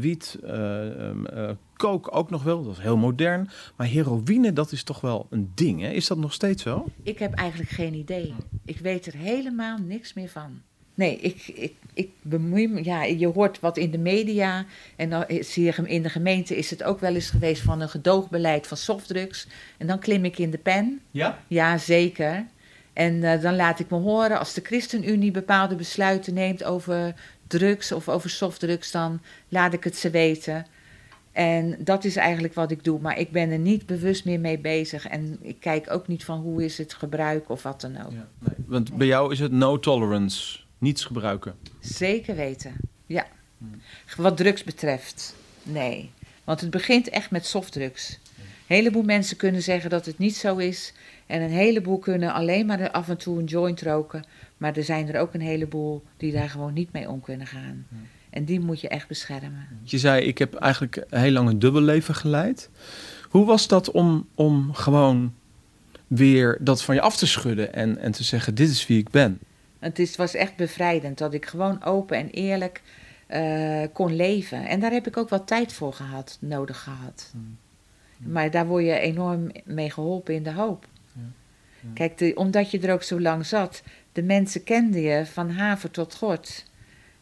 wiet, 0.00 0.38
eh 0.42 1.08
ehm, 1.08 1.26
eh, 1.26 1.50
coke 1.76 2.10
ook 2.10 2.30
nog 2.30 2.42
wel. 2.42 2.62
Dat 2.62 2.76
is 2.76 2.82
heel 2.82 2.96
modern. 2.96 3.48
Maar 3.76 3.86
heroïne, 3.86 4.52
dat 4.52 4.72
is 4.72 4.82
toch 4.82 5.00
wel 5.00 5.26
een 5.30 5.50
ding. 5.54 5.80
Hè? 5.80 5.88
Is 5.88 6.06
dat 6.06 6.18
nog 6.18 6.32
steeds 6.32 6.62
zo? 6.62 6.86
Ik 7.02 7.18
heb 7.18 7.34
eigenlijk 7.34 7.70
geen 7.70 7.94
idee. 7.94 8.34
Ik 8.64 8.78
weet 8.78 9.06
er 9.06 9.14
helemaal 9.14 9.78
niks 9.78 10.14
meer 10.14 10.28
van. 10.28 10.60
Nee, 10.94 11.18
ik, 11.18 11.48
ik, 11.54 11.74
ik 11.94 12.10
bemoei 12.22 12.68
me. 12.68 12.84
Ja, 12.84 13.02
je 13.02 13.26
hoort 13.26 13.60
wat 13.60 13.76
in 13.76 13.90
de 13.90 13.98
media. 13.98 14.64
En 14.96 15.10
dan 15.10 15.24
is 15.26 15.54
hier 15.54 15.88
in 15.88 16.02
de 16.02 16.08
gemeente 16.08 16.56
is 16.56 16.70
het 16.70 16.82
ook 16.82 17.00
wel 17.00 17.14
eens 17.14 17.30
geweest 17.30 17.62
van 17.62 17.80
een 17.80 17.88
gedoogbeleid 17.88 18.66
van 18.66 18.76
softdrugs. 18.76 19.46
En 19.78 19.86
dan 19.86 19.98
klim 19.98 20.24
ik 20.24 20.38
in 20.38 20.50
de 20.50 20.58
pen. 20.58 21.00
Ja. 21.10 21.38
Ja, 21.46 21.78
zeker. 21.78 22.46
En 22.92 23.22
eh, 23.22 23.42
dan 23.42 23.56
laat 23.56 23.78
ik 23.78 23.90
me 23.90 23.96
horen 23.96 24.38
als 24.38 24.54
de 24.54 24.60
ChristenUnie 24.64 25.30
bepaalde 25.30 25.74
besluiten 25.74 26.34
neemt 26.34 26.64
over 26.64 27.14
drugs 27.46 27.92
of 27.92 28.08
over 28.08 28.30
softdrugs, 28.30 28.90
dan 28.90 29.20
laat 29.48 29.72
ik 29.72 29.84
het 29.84 29.96
ze 29.96 30.10
weten. 30.10 30.66
En 31.32 31.76
dat 31.78 32.04
is 32.04 32.16
eigenlijk 32.16 32.54
wat 32.54 32.70
ik 32.70 32.84
doe. 32.84 33.00
Maar 33.00 33.18
ik 33.18 33.30
ben 33.30 33.50
er 33.50 33.58
niet 33.58 33.86
bewust 33.86 34.24
meer 34.24 34.40
mee 34.40 34.58
bezig. 34.58 35.06
En 35.06 35.38
ik 35.42 35.60
kijk 35.60 35.90
ook 35.90 36.08
niet 36.08 36.24
van 36.24 36.38
hoe 36.38 36.64
is 36.64 36.78
het 36.78 36.94
gebruik 36.94 37.48
of 37.48 37.62
wat 37.62 37.80
dan 37.80 37.96
ook. 38.04 38.12
Ja, 38.12 38.28
nee. 38.38 38.54
Want 38.66 38.96
bij 38.96 39.06
jou 39.06 39.32
is 39.32 39.38
het 39.38 39.52
no 39.52 39.78
tolerance. 39.78 40.58
Niets 40.78 41.04
gebruiken. 41.04 41.54
Zeker 41.80 42.36
weten. 42.36 42.76
Ja. 43.06 43.26
Wat 44.16 44.36
drugs 44.36 44.64
betreft, 44.64 45.34
nee. 45.62 46.10
Want 46.44 46.60
het 46.60 46.70
begint 46.70 47.08
echt 47.08 47.30
met 47.30 47.46
softdrugs. 47.46 48.18
Een 48.38 48.76
heleboel 48.76 49.02
mensen 49.02 49.36
kunnen 49.36 49.62
zeggen 49.62 49.90
dat 49.90 50.06
het 50.06 50.18
niet 50.18 50.36
zo 50.36 50.56
is. 50.56 50.92
En 51.26 51.42
een 51.42 51.50
heleboel 51.50 51.98
kunnen 51.98 52.32
alleen 52.32 52.66
maar 52.66 52.90
af 52.90 53.08
en 53.08 53.16
toe 53.16 53.38
een 53.38 53.44
joint 53.44 53.82
roken. 53.82 54.24
Maar 54.56 54.76
er 54.76 54.84
zijn 54.84 55.08
er 55.08 55.20
ook 55.20 55.34
een 55.34 55.40
heleboel 55.40 56.02
die 56.16 56.32
daar 56.32 56.48
gewoon 56.48 56.72
niet 56.72 56.92
mee 56.92 57.10
om 57.10 57.20
kunnen 57.20 57.46
gaan. 57.46 57.86
En 58.30 58.44
die 58.44 58.60
moet 58.60 58.80
je 58.80 58.88
echt 58.88 59.08
beschermen. 59.08 59.68
Je 59.82 59.98
zei, 59.98 60.22
ik 60.22 60.38
heb 60.38 60.54
eigenlijk 60.54 61.04
heel 61.08 61.30
lang 61.30 61.48
een 61.48 61.58
dubbel 61.58 61.80
leven 61.80 62.14
geleid. 62.14 62.70
Hoe 63.28 63.46
was 63.46 63.68
dat 63.68 63.90
om, 63.90 64.28
om 64.34 64.72
gewoon 64.72 65.34
weer 66.06 66.58
dat 66.60 66.82
van 66.82 66.94
je 66.94 67.00
af 67.00 67.16
te 67.16 67.26
schudden 67.26 67.74
en, 67.74 67.98
en 67.98 68.12
te 68.12 68.24
zeggen, 68.24 68.54
dit 68.54 68.70
is 68.70 68.86
wie 68.86 68.98
ik 68.98 69.10
ben? 69.10 69.38
Het 69.78 69.98
is, 69.98 70.16
was 70.16 70.34
echt 70.34 70.56
bevrijdend 70.56 71.18
dat 71.18 71.34
ik 71.34 71.46
gewoon 71.46 71.84
open 71.84 72.16
en 72.16 72.30
eerlijk 72.30 72.82
eh, 73.26 73.82
kon 73.92 74.16
leven. 74.16 74.66
En 74.66 74.80
daar 74.80 74.90
heb 74.90 75.06
ik 75.06 75.16
ook 75.16 75.28
wat 75.28 75.46
tijd 75.46 75.72
voor 75.72 75.92
gehad, 75.92 76.38
nodig 76.40 76.82
gehad. 76.82 77.34
Maar 78.18 78.50
daar 78.50 78.66
word 78.66 78.84
je 78.84 78.98
enorm 78.98 79.50
mee 79.64 79.90
geholpen 79.90 80.34
in 80.34 80.42
de 80.42 80.52
hoop. 80.52 80.86
Kijk, 81.94 82.18
de, 82.18 82.32
omdat 82.34 82.70
je 82.70 82.80
er 82.80 82.92
ook 82.92 83.02
zo 83.02 83.20
lang 83.20 83.46
zat, 83.46 83.82
de 84.12 84.22
mensen 84.22 84.64
kenden 84.64 85.00
je 85.00 85.26
van 85.26 85.50
haven 85.50 85.90
tot 85.90 86.14
gort. 86.14 86.64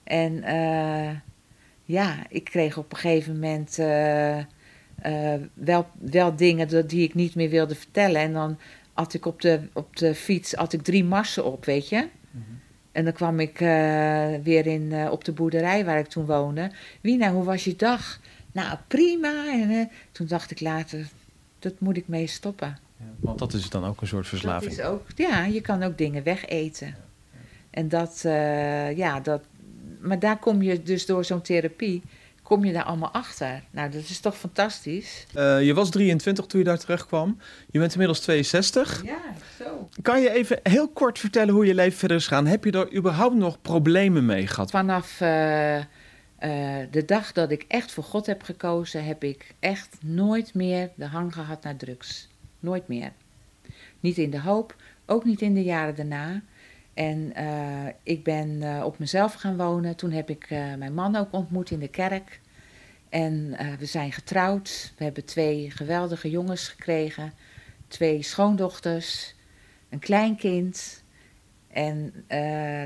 En 0.05 0.43
eh, 0.43 1.11
ja, 1.85 2.17
ik 2.29 2.45
kreeg 2.45 2.77
op 2.77 2.93
een 2.93 2.99
gegeven 2.99 3.33
moment 3.33 3.79
eh, 3.79 4.38
eh, 4.38 5.40
wel, 5.55 5.87
wel 5.99 6.37
dingen 6.37 6.87
die 6.87 7.03
ik 7.03 7.14
niet 7.14 7.35
meer 7.35 7.49
wilde 7.51 7.75
vertellen. 7.75 8.21
En 8.21 8.33
dan 8.33 8.59
had 8.93 9.14
ik 9.14 9.27
op 9.27 9.40
de, 9.40 9.61
op 9.73 9.97
de 9.97 10.14
fiets 10.14 10.53
had 10.53 10.73
ik 10.73 10.83
drie 10.83 11.05
marsen 11.05 11.45
op, 11.45 11.64
weet 11.64 11.88
je. 11.88 12.09
En 12.93 13.05
dan 13.05 13.12
kwam 13.12 13.40
ik 13.40 13.59
weer 14.43 14.67
in, 14.67 15.11
op 15.11 15.25
de 15.25 15.33
boerderij 15.33 15.85
waar 15.85 15.99
ik 15.99 16.07
toen 16.07 16.27
woonde. 16.27 16.71
Wina, 17.01 17.33
hoe 17.33 17.45
was 17.45 17.64
je 17.64 17.77
dag? 17.77 18.21
Nou, 18.53 18.79
prima. 18.88 19.47
En 19.53 19.90
toen 20.12 20.27
dacht 20.27 20.51
ik 20.51 20.61
later, 20.61 21.07
dat 21.59 21.81
moet 21.81 21.97
ik 21.97 22.09
mee 22.09 22.27
stoppen. 22.27 22.79
Want 23.21 23.38
dat 23.38 23.53
is 23.53 23.69
dan 23.69 23.85
ook 23.85 24.01
een 24.01 24.07
soort 24.07 24.27
verslaving. 24.27 24.77
Dat 24.77 24.85
is 24.85 24.85
ook, 24.85 25.03
ja, 25.17 25.45
je 25.45 25.61
kan 25.61 25.83
ook 25.83 25.99
dingen 25.99 26.23
wegeten. 26.23 26.95
En 27.71 27.88
dat, 27.88 28.21
ja, 28.95 29.21
dat, 29.21 29.43
maar 30.01 30.19
daar 30.19 30.38
kom 30.38 30.62
je 30.62 30.83
dus 30.83 31.07
door 31.07 31.25
zo'n 31.25 31.43
therapie, 31.43 32.03
kom 32.45 32.64
je 32.64 32.73
daar 32.73 32.85
allemaal 32.85 33.11
achter. 33.11 33.62
Nou, 33.71 33.90
dat 33.90 34.03
is 34.03 34.21
toch 34.21 34.37
fantastisch. 34.37 35.27
Uh, 35.37 35.62
je 35.62 35.75
was 35.75 35.90
23 35.90 36.47
toen 36.47 36.61
je 36.61 36.67
daar 36.67 36.79
terecht 36.79 37.07
kwam. 37.07 37.38
Je 37.71 37.79
bent 37.79 37.93
inmiddels 37.93 38.21
62. 38.21 39.03
Ja, 39.05 39.21
zo. 39.59 39.88
Kan 40.03 40.21
je 40.21 40.31
even 40.31 40.61
heel 40.62 40.88
kort 40.88 41.19
vertellen 41.19 41.55
hoe 41.55 41.67
je 41.67 41.75
leven 41.75 41.99
verder 41.99 42.17
is 42.17 42.27
gaan? 42.27 42.47
Heb 42.47 42.64
je 42.64 42.71
er 42.71 42.95
überhaupt 42.95 43.35
nog 43.35 43.62
problemen 43.62 44.27
mee 44.27 44.47
gehad? 44.47 44.71
Vanaf 44.71 45.12
uh, 45.12 45.19
de 46.90 47.03
dag 47.07 47.33
dat 47.33 47.51
ik 47.51 47.64
echt 47.69 47.93
voor 47.93 48.05
God 48.05 48.27
heb 48.27 48.43
gekozen, 48.43 49.05
heb 49.05 49.25
ik 49.25 49.55
echt 49.59 49.97
nooit 50.01 50.55
meer 50.55 50.90
de 50.95 51.07
hang 51.07 51.33
gehad 51.35 51.62
naar 51.62 51.77
drugs. 51.77 52.29
Nooit 52.64 52.88
meer. 52.88 53.12
Niet 54.00 54.18
in 54.18 54.31
de 54.31 54.40
hoop, 54.40 54.77
ook 55.07 55.24
niet 55.24 55.40
in 55.40 55.55
de 55.55 55.62
jaren 55.62 55.94
daarna. 55.94 56.42
En 56.94 57.33
uh, 57.37 57.87
ik 58.03 58.24
ben 58.24 58.48
uh, 58.48 58.83
op 58.85 58.98
mezelf 58.98 59.35
gaan 59.35 59.57
wonen. 59.57 59.96
Toen 59.96 60.11
heb 60.11 60.31
ik 60.31 60.50
uh, 60.50 60.74
mijn 60.74 60.94
man 60.94 61.16
ook 61.16 61.33
ontmoet 61.33 61.70
in 61.70 61.79
de 61.79 61.88
kerk. 61.88 62.40
En 63.09 63.57
we 63.79 63.87
zijn 63.87 64.12
getrouwd. 64.12 64.92
We 64.96 65.05
hebben 65.05 65.24
twee 65.24 65.70
geweldige 65.70 66.31
jongens 66.31 66.68
gekregen. 66.68 67.33
Twee 67.88 68.22
schoondochters. 68.22 69.35
Een 69.88 69.98
kleinkind. 69.98 71.03
En 71.68 72.24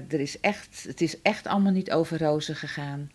er 0.09 0.21
is 0.21 0.41
echt, 0.41 0.85
het 0.87 1.01
is 1.01 1.23
echt 1.23 1.47
allemaal 1.47 1.73
niet 1.73 1.93
over 1.93 2.19
rozen 2.19 2.57
gegaan. 2.57 3.11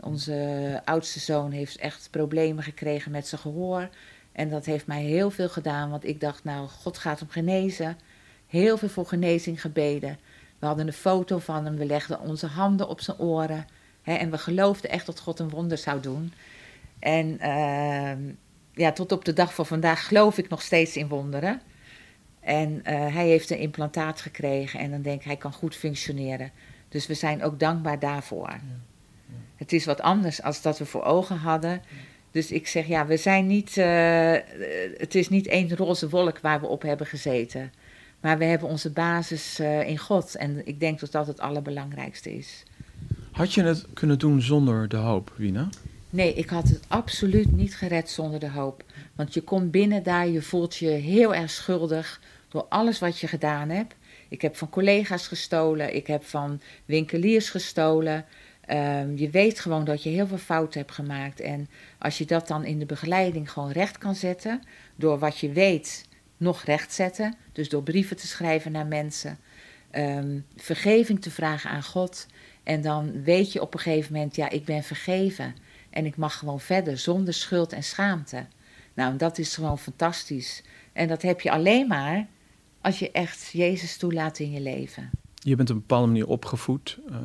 Onze 0.00 0.80
oudste 0.84 1.20
zoon 1.20 1.50
heeft 1.50 1.76
echt 1.76 2.08
problemen 2.10 2.64
gekregen 2.64 3.10
met 3.10 3.26
zijn 3.26 3.40
gehoor. 3.40 3.88
En 4.34 4.50
dat 4.50 4.64
heeft 4.64 4.86
mij 4.86 5.02
heel 5.02 5.30
veel 5.30 5.48
gedaan. 5.48 5.90
Want 5.90 6.04
ik 6.06 6.20
dacht, 6.20 6.44
nou, 6.44 6.68
God 6.68 6.98
gaat 6.98 7.18
hem 7.18 7.28
genezen. 7.28 7.98
Heel 8.46 8.76
veel 8.76 8.88
voor 8.88 9.06
genezing 9.06 9.60
gebeden. 9.60 10.18
We 10.58 10.66
hadden 10.66 10.86
een 10.86 10.92
foto 10.92 11.38
van 11.38 11.64
hem, 11.64 11.76
we 11.76 11.86
legden 11.86 12.20
onze 12.20 12.46
handen 12.46 12.88
op 12.88 13.00
zijn 13.00 13.18
oren. 13.18 13.66
Hè, 14.02 14.14
en 14.14 14.30
we 14.30 14.38
geloofden 14.38 14.90
echt 14.90 15.06
dat 15.06 15.20
God 15.20 15.38
een 15.38 15.48
wonder 15.48 15.78
zou 15.78 16.00
doen. 16.00 16.32
En 16.98 17.38
uh, 17.42 18.34
ja, 18.72 18.92
tot 18.92 19.12
op 19.12 19.24
de 19.24 19.32
dag 19.32 19.54
van 19.54 19.66
vandaag 19.66 20.06
geloof 20.06 20.38
ik 20.38 20.48
nog 20.48 20.62
steeds 20.62 20.96
in 20.96 21.08
wonderen. 21.08 21.60
En 22.40 22.70
uh, 22.70 22.82
hij 23.14 23.26
heeft 23.26 23.50
een 23.50 23.58
implantaat 23.58 24.20
gekregen 24.20 24.80
en 24.80 24.90
dan 24.90 25.02
denk 25.02 25.20
ik, 25.20 25.26
hij 25.26 25.36
kan 25.36 25.52
goed 25.52 25.76
functioneren. 25.76 26.50
Dus 26.88 27.06
we 27.06 27.14
zijn 27.14 27.42
ook 27.42 27.60
dankbaar 27.60 27.98
daarvoor. 27.98 28.48
Ja. 28.48 28.60
Ja. 29.26 29.34
Het 29.56 29.72
is 29.72 29.84
wat 29.84 30.00
anders 30.00 30.42
als 30.42 30.62
dat 30.62 30.78
we 30.78 30.86
voor 30.86 31.04
ogen 31.04 31.36
hadden. 31.36 31.70
Ja. 31.70 31.78
Dus 32.34 32.50
ik 32.50 32.66
zeg, 32.66 32.86
ja, 32.86 33.06
we 33.06 33.16
zijn 33.16 33.46
niet, 33.46 33.76
uh, 33.76 34.32
het 34.96 35.14
is 35.14 35.28
niet 35.28 35.46
één 35.46 35.76
roze 35.76 36.08
wolk 36.08 36.38
waar 36.38 36.60
we 36.60 36.66
op 36.66 36.82
hebben 36.82 37.06
gezeten. 37.06 37.72
Maar 38.20 38.38
we 38.38 38.44
hebben 38.44 38.68
onze 38.68 38.90
basis 38.90 39.60
uh, 39.60 39.88
in 39.88 39.98
God. 39.98 40.34
En 40.34 40.66
ik 40.66 40.80
denk 40.80 41.00
dat 41.00 41.12
dat 41.12 41.26
het 41.26 41.40
allerbelangrijkste 41.40 42.36
is. 42.36 42.62
Had 43.30 43.54
je 43.54 43.62
het 43.62 43.86
kunnen 43.92 44.18
doen 44.18 44.42
zonder 44.42 44.88
de 44.88 44.96
hoop, 44.96 45.32
Wina? 45.36 45.68
Nee, 46.10 46.34
ik 46.34 46.48
had 46.48 46.68
het 46.68 46.84
absoluut 46.88 47.56
niet 47.56 47.76
gered 47.76 48.10
zonder 48.10 48.40
de 48.40 48.50
hoop. 48.50 48.84
Want 49.14 49.34
je 49.34 49.42
komt 49.42 49.70
binnen 49.70 50.02
daar, 50.02 50.28
je 50.28 50.42
voelt 50.42 50.76
je 50.76 50.88
heel 50.88 51.34
erg 51.34 51.50
schuldig 51.50 52.20
door 52.48 52.66
alles 52.68 52.98
wat 52.98 53.18
je 53.18 53.26
gedaan 53.26 53.68
hebt. 53.68 53.94
Ik 54.28 54.42
heb 54.42 54.56
van 54.56 54.68
collega's 54.68 55.28
gestolen, 55.28 55.94
ik 55.94 56.06
heb 56.06 56.24
van 56.24 56.60
winkeliers 56.84 57.50
gestolen. 57.50 58.24
Um, 58.70 59.16
je 59.16 59.30
weet 59.30 59.60
gewoon 59.60 59.84
dat 59.84 60.02
je 60.02 60.08
heel 60.08 60.26
veel 60.26 60.38
fouten 60.38 60.80
hebt 60.80 60.92
gemaakt. 60.92 61.40
En 61.40 61.68
als 61.98 62.18
je 62.18 62.24
dat 62.24 62.48
dan 62.48 62.64
in 62.64 62.78
de 62.78 62.86
begeleiding 62.86 63.50
gewoon 63.50 63.70
recht 63.70 63.98
kan 63.98 64.14
zetten, 64.14 64.62
door 64.96 65.18
wat 65.18 65.38
je 65.38 65.52
weet 65.52 66.06
nog 66.36 66.62
rechtzetten. 66.62 67.36
Dus 67.52 67.68
door 67.68 67.82
brieven 67.82 68.16
te 68.16 68.26
schrijven 68.26 68.72
naar 68.72 68.86
mensen, 68.86 69.38
um, 69.92 70.46
vergeving 70.56 71.22
te 71.22 71.30
vragen 71.30 71.70
aan 71.70 71.82
God. 71.82 72.26
En 72.62 72.80
dan 72.80 73.22
weet 73.22 73.52
je 73.52 73.60
op 73.60 73.74
een 73.74 73.80
gegeven 73.80 74.12
moment, 74.12 74.36
ja, 74.36 74.50
ik 74.50 74.64
ben 74.64 74.82
vergeven. 74.82 75.54
En 75.90 76.06
ik 76.06 76.16
mag 76.16 76.38
gewoon 76.38 76.60
verder 76.60 76.98
zonder 76.98 77.34
schuld 77.34 77.72
en 77.72 77.84
schaamte. 77.84 78.46
Nou, 78.94 79.16
dat 79.16 79.38
is 79.38 79.54
gewoon 79.54 79.78
fantastisch. 79.78 80.62
En 80.92 81.08
dat 81.08 81.22
heb 81.22 81.40
je 81.40 81.50
alleen 81.50 81.86
maar 81.86 82.26
als 82.80 82.98
je 82.98 83.10
echt 83.10 83.50
Jezus 83.52 83.96
toelaat 83.96 84.38
in 84.38 84.50
je 84.50 84.60
leven. 84.60 85.10
Je 85.44 85.56
bent 85.56 85.70
op 85.70 85.76
een 85.76 85.80
bepaalde 85.80 86.06
manier 86.06 86.26
opgevoed, 86.26 86.98
uh, 87.10 87.16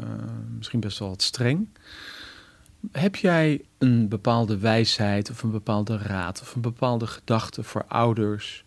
misschien 0.58 0.79
best 0.79 0.99
wel 0.99 1.10
wat 1.10 1.21
streng. 1.21 1.67
Heb 2.91 3.15
jij 3.15 3.62
een 3.77 4.08
bepaalde 4.08 4.58
wijsheid 4.58 5.29
of 5.29 5.43
een 5.43 5.51
bepaalde 5.51 5.97
raad 5.97 6.41
of 6.41 6.55
een 6.55 6.62
bepaalde 6.62 7.08
gedachte 7.08 7.63
voor 7.63 7.86
ouders 7.86 8.65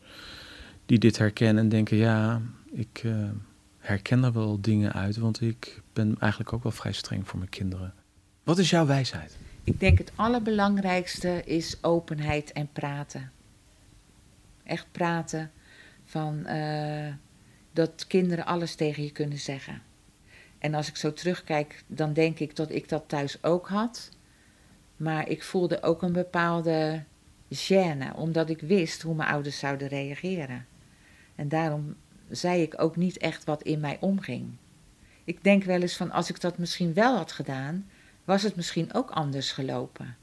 die 0.87 0.99
dit 0.99 1.19
herkennen 1.19 1.63
en 1.63 1.69
denken: 1.69 1.97
ja, 1.97 2.41
ik 2.71 3.03
uh, 3.05 3.29
herken 3.79 4.25
er 4.25 4.33
wel 4.33 4.61
dingen 4.61 4.93
uit, 4.93 5.17
want 5.17 5.41
ik 5.41 5.83
ben 5.93 6.17
eigenlijk 6.19 6.53
ook 6.53 6.63
wel 6.63 6.73
vrij 6.73 6.93
streng 6.93 7.29
voor 7.29 7.39
mijn 7.39 7.51
kinderen. 7.51 7.95
Wat 8.43 8.59
is 8.59 8.71
jouw 8.71 8.87
wijsheid? 8.87 9.37
Ik 9.65 9.81
denk 9.81 9.99
het 9.99 10.13
allerbelangrijkste 10.15 11.43
is 11.45 11.79
openheid 11.81 12.53
en 12.53 12.69
praten. 12.73 13.31
Echt 14.65 14.87
praten 14.93 15.51
van 16.05 16.43
uh, 16.47 17.09
dat 17.73 18.07
kinderen 18.07 18.45
alles 18.45 18.75
tegen 18.75 19.03
je 19.03 19.13
kunnen 19.13 19.39
zeggen. 19.39 19.83
En 20.59 20.75
als 20.75 20.89
ik 20.89 20.97
zo 20.97 21.13
terugkijk, 21.13 21.83
dan 21.87 22.13
denk 22.13 22.39
ik 22.39 22.57
dat 22.57 22.71
ik 22.71 22.89
dat 22.89 23.05
thuis 23.07 23.43
ook 23.45 23.69
had. 23.69 24.11
Maar 24.97 25.29
ik 25.29 25.43
voelde 25.43 25.83
ook 25.83 26.03
een 26.03 26.13
bepaalde 26.13 27.05
gêne, 27.55 28.15
omdat 28.15 28.51
ik 28.51 28.61
wist 28.61 29.03
hoe 29.03 29.15
mijn 29.15 29.29
ouders 29.29 29.59
zouden 29.59 29.89
reageren. 29.89 30.67
En 31.35 31.49
daarom 31.49 31.97
zei 32.31 32.63
ik 32.63 32.81
ook 32.81 32.97
niet 32.97 33.19
echt 33.19 33.45
wat 33.45 33.63
in 33.63 33.81
mij 33.81 33.97
omging. 34.01 34.51
Ik 35.25 35.45
denk 35.45 35.65
wel 35.65 35.81
eens 35.81 35.97
van 35.97 36.11
als 36.11 36.31
ik 36.31 36.41
dat 36.41 36.59
misschien 36.59 36.95
wel 36.95 37.17
had 37.17 37.33
gedaan, 37.33 37.91
was 38.25 38.43
het 38.43 38.57
misschien 38.57 38.95
ook 38.95 39.11
anders 39.11 39.53
gelopen. 39.53 40.17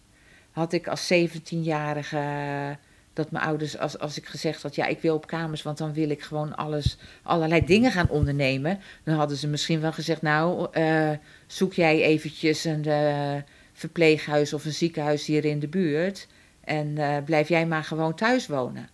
Had 0.51 0.73
ik 0.73 0.87
als 0.87 1.13
17-jarige 1.13 2.77
dat 3.19 3.31
mijn 3.31 3.45
ouders, 3.45 3.77
als, 3.77 3.99
als 3.99 4.17
ik 4.17 4.25
gezegd 4.25 4.61
had, 4.61 4.75
ja, 4.75 4.85
ik 4.85 4.99
wil 4.99 5.15
op 5.15 5.27
kamers, 5.27 5.61
want 5.61 5.77
dan 5.77 5.93
wil 5.93 6.09
ik 6.09 6.21
gewoon 6.21 6.55
alles, 6.55 6.97
allerlei 7.23 7.65
dingen 7.65 7.91
gaan 7.91 8.09
ondernemen. 8.09 8.79
Dan 9.03 9.15
hadden 9.15 9.37
ze 9.37 9.47
misschien 9.47 9.79
wel 9.79 9.91
gezegd, 9.91 10.21
nou, 10.21 10.67
uh, 10.79 11.11
zoek 11.47 11.73
jij 11.73 12.01
eventjes 12.01 12.63
een 12.63 12.87
uh, 12.87 13.35
verpleeghuis 13.73 14.53
of 14.53 14.65
een 14.65 14.73
ziekenhuis 14.73 15.25
hier 15.25 15.45
in 15.45 15.59
de 15.59 15.67
buurt 15.67 16.27
en 16.63 16.87
uh, 16.87 17.17
blijf 17.25 17.49
jij 17.49 17.65
maar 17.65 17.83
gewoon 17.83 18.15
thuis 18.15 18.47
wonen. 18.47 18.89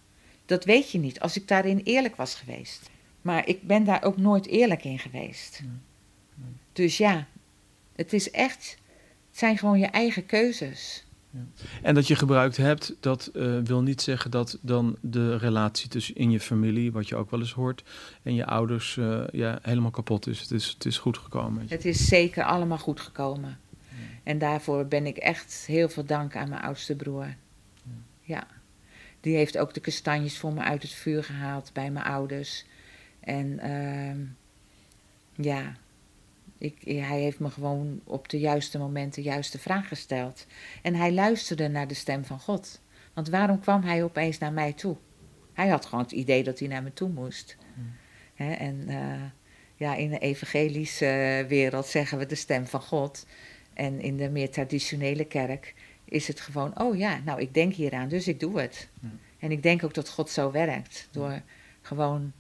Dat 0.45 0.65
weet 0.65 0.91
je 0.91 0.99
niet, 0.99 1.19
als 1.19 1.38
ik 1.38 1.47
daarin 1.47 1.81
eerlijk 1.83 2.15
was 2.15 2.35
geweest. 2.35 2.89
Maar 3.21 3.47
ik 3.47 3.61
ben 3.61 3.83
daar 3.83 4.03
ook 4.03 4.17
nooit 4.17 4.47
eerlijk 4.47 4.83
in 4.83 4.99
geweest. 4.99 5.59
Nee. 5.61 5.71
Nee. 6.35 6.53
Dus 6.73 6.97
ja, 6.97 7.27
het 7.95 8.13
is 8.13 8.31
echt, 8.31 8.77
het 9.29 9.39
zijn 9.39 9.57
gewoon 9.57 9.79
je 9.79 9.85
eigen 9.85 10.25
keuzes. 10.25 11.04
En 11.81 11.95
dat 11.95 12.07
je 12.07 12.15
gebruikt 12.15 12.57
hebt, 12.57 12.95
dat 12.99 13.31
uh, 13.33 13.59
wil 13.63 13.81
niet 13.81 14.01
zeggen 14.01 14.31
dat 14.31 14.57
dan 14.61 14.97
de 15.01 15.37
relatie 15.37 15.89
tussen 15.89 16.15
in 16.15 16.31
je 16.31 16.39
familie, 16.39 16.91
wat 16.91 17.07
je 17.07 17.15
ook 17.15 17.31
wel 17.31 17.39
eens 17.39 17.53
hoort, 17.53 17.83
en 18.23 18.33
je 18.33 18.45
ouders 18.45 18.95
uh, 18.95 19.23
ja, 19.31 19.59
helemaal 19.61 19.91
kapot 19.91 20.27
is. 20.27 20.39
Het 20.39 20.51
is, 20.51 20.67
het 20.67 20.85
is 20.85 20.97
goed 20.97 21.17
gekomen. 21.17 21.65
Het 21.67 21.85
is 21.85 22.07
zeker 22.07 22.43
allemaal 22.43 22.77
goed 22.77 22.99
gekomen. 22.99 23.59
Ja. 23.69 23.95
En 24.23 24.37
daarvoor 24.37 24.85
ben 24.85 25.05
ik 25.05 25.17
echt 25.17 25.63
heel 25.67 25.89
veel 25.89 26.05
dank 26.05 26.35
aan 26.35 26.49
mijn 26.49 26.61
oudste 26.61 26.95
broer. 26.95 27.35
Ja. 28.21 28.47
Die 29.21 29.35
heeft 29.35 29.57
ook 29.57 29.73
de 29.73 29.79
kastanjes 29.79 30.37
voor 30.37 30.53
me 30.53 30.61
uit 30.61 30.81
het 30.81 30.91
vuur 30.91 31.23
gehaald 31.23 31.69
bij 31.73 31.91
mijn 31.91 32.05
ouders. 32.05 32.65
En 33.19 33.59
ehm, 33.59 34.19
ja, 35.35 35.75
ik, 36.57 36.81
hij 36.83 37.19
heeft 37.19 37.39
me 37.39 37.49
gewoon 37.49 38.01
op 38.03 38.29
de 38.29 38.39
juiste 38.39 38.77
moment 38.77 39.13
de 39.13 39.21
juiste 39.21 39.59
vraag 39.59 39.87
gesteld. 39.87 40.45
En 40.81 40.95
hij 40.95 41.13
luisterde 41.13 41.67
naar 41.67 41.87
de 41.87 41.93
stem 41.93 42.25
van 42.25 42.39
God. 42.39 42.81
Want 43.13 43.29
waarom 43.29 43.59
kwam 43.59 43.81
hij 43.83 44.03
opeens 44.03 44.37
naar 44.37 44.53
mij 44.53 44.73
toe? 44.73 44.95
Hij 45.53 45.67
had 45.67 45.85
gewoon 45.85 46.03
het 46.03 46.13
idee 46.13 46.43
dat 46.43 46.59
hij 46.59 46.67
naar 46.67 46.83
me 46.83 46.93
toe 46.93 47.09
moest. 47.09 47.57
Hè, 48.33 48.51
en 48.51 48.83
eh, 48.87 49.21
ja, 49.75 49.95
in 49.95 50.09
de 50.09 50.19
evangelische 50.19 51.45
wereld 51.47 51.85
zeggen 51.85 52.17
we 52.17 52.25
de 52.25 52.35
stem 52.35 52.67
van 52.67 52.81
God. 52.81 53.25
En 53.73 54.01
in 54.01 54.17
de 54.17 54.29
meer 54.29 54.51
traditionele 54.51 55.25
kerk 55.25 55.73
is 56.05 56.27
het 56.27 56.39
gewoon, 56.39 56.79
oh 56.79 56.97
ja, 56.97 57.19
nou 57.25 57.41
ik 57.41 57.53
denk 57.53 57.73
hieraan, 57.73 58.07
dus 58.07 58.27
ik 58.27 58.39
doe 58.39 58.59
het. 58.59 58.89
En 59.39 59.51
ik 59.51 59.63
denk 59.63 59.83
ook 59.83 59.93
dat 59.93 60.09
God 60.09 60.29
zo 60.29 60.51
werkt. 60.51 61.07
Door 61.11 61.41
gewoon, 61.81 62.33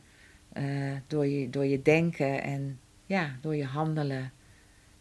eh, 0.53 0.63
door, 1.07 1.25
je, 1.25 1.49
door 1.49 1.65
je 1.65 1.81
denken 1.81 2.43
en 2.43 2.79
ja, 3.05 3.35
door 3.41 3.55
je 3.55 3.65
handelen. 3.65 4.31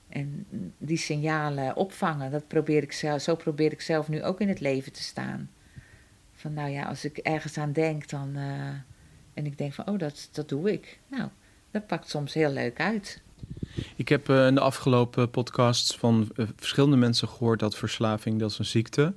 En 0.09 0.47
die 0.79 0.97
signalen 0.97 1.77
opvangen. 1.77 2.31
Dat 2.31 2.49
probeer 2.49 2.83
ik 2.83 2.93
zelf, 2.93 3.23
zo 3.23 3.35
probeer 3.35 3.73
ik 3.73 3.81
zelf 3.81 4.09
nu 4.09 4.25
ook 4.25 4.40
in 4.40 4.49
het 4.49 4.61
leven 4.61 4.93
te 4.93 5.03
staan. 5.03 5.51
Van 6.33 6.53
nou 6.53 6.71
ja, 6.71 6.83
als 6.83 7.05
ik 7.05 7.19
ergens 7.19 7.59
aan 7.59 7.73
denk, 7.73 8.09
dan. 8.09 8.37
eh, 8.37 8.69
en 9.35 9.47
ik 9.47 9.59
denk 9.59 9.73
van, 9.73 9.88
oh, 9.88 9.99
dat, 9.99 10.29
dat 10.33 10.49
doe 10.49 10.73
ik. 10.73 10.99
Nou, 11.09 11.29
dat 11.71 11.87
pakt 11.87 12.09
soms 12.09 12.35
heel 12.35 12.51
leuk 12.51 12.81
uit. 12.81 13.23
Ik 13.97 14.09
heb 14.09 14.29
eh, 14.29 14.47
in 14.47 14.55
de 14.55 14.61
afgelopen 14.61 15.31
podcasts 15.31 15.97
van 15.97 16.31
eh, 16.37 16.47
verschillende 16.57 16.97
mensen 16.97 17.29
gehoord 17.29 17.61
dat 17.61 17.77
verslaving 17.77 18.38
dat 18.38 18.51
is 18.51 18.59
een 18.59 18.64
ziekte. 18.64 19.14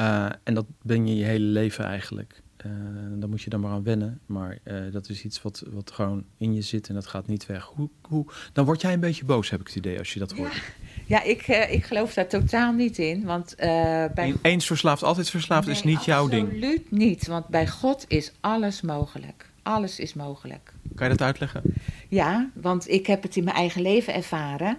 Uh, 0.00 0.28
en 0.42 0.54
dat 0.54 0.66
ben 0.82 1.06
je 1.06 1.16
je 1.16 1.24
hele 1.24 1.44
leven 1.44 1.84
eigenlijk. 1.84 2.42
Uh, 2.66 2.72
dan 3.20 3.30
moet 3.30 3.42
je 3.42 3.50
dan 3.50 3.60
maar 3.60 3.70
aan 3.70 3.82
wennen. 3.82 4.20
Maar 4.26 4.58
uh, 4.64 4.92
dat 4.92 5.08
is 5.08 5.24
iets 5.24 5.42
wat, 5.42 5.64
wat 5.70 5.90
gewoon 5.90 6.24
in 6.36 6.54
je 6.54 6.62
zit 6.62 6.88
en 6.88 6.94
dat 6.94 7.06
gaat 7.06 7.26
niet 7.26 7.46
weg. 7.46 7.64
Hoe, 7.64 7.88
hoe, 8.00 8.26
dan 8.52 8.64
word 8.64 8.80
jij 8.80 8.92
een 8.92 9.00
beetje 9.00 9.24
boos, 9.24 9.50
heb 9.50 9.60
ik 9.60 9.66
het 9.66 9.76
idee, 9.76 9.98
als 9.98 10.12
je 10.12 10.18
dat 10.18 10.32
hoort. 10.32 10.54
Ja, 10.54 10.60
ja 11.06 11.22
ik, 11.22 11.48
uh, 11.48 11.72
ik 11.72 11.84
geloof 11.84 12.14
daar 12.14 12.28
totaal 12.28 12.72
niet 12.72 12.98
in. 12.98 13.24
Want 13.24 13.54
bij... 13.56 14.34
Eens 14.42 14.66
verslaafd, 14.66 15.02
altijd 15.02 15.30
verslaafd 15.30 15.66
nee, 15.66 15.76
is 15.76 15.82
niet 15.82 16.04
jouw 16.04 16.28
ding. 16.28 16.46
Absoluut 16.46 16.90
niet, 16.90 17.26
want 17.26 17.48
bij 17.48 17.68
God 17.68 18.04
is 18.08 18.32
alles 18.40 18.80
mogelijk. 18.80 19.50
Alles 19.62 19.98
is 19.98 20.14
mogelijk. 20.14 20.72
Kan 20.94 21.08
je 21.08 21.16
dat 21.16 21.26
uitleggen? 21.26 21.62
Ja, 22.08 22.50
want 22.54 22.88
ik 22.88 23.06
heb 23.06 23.22
het 23.22 23.36
in 23.36 23.44
mijn 23.44 23.56
eigen 23.56 23.82
leven 23.82 24.14
ervaren. 24.14 24.78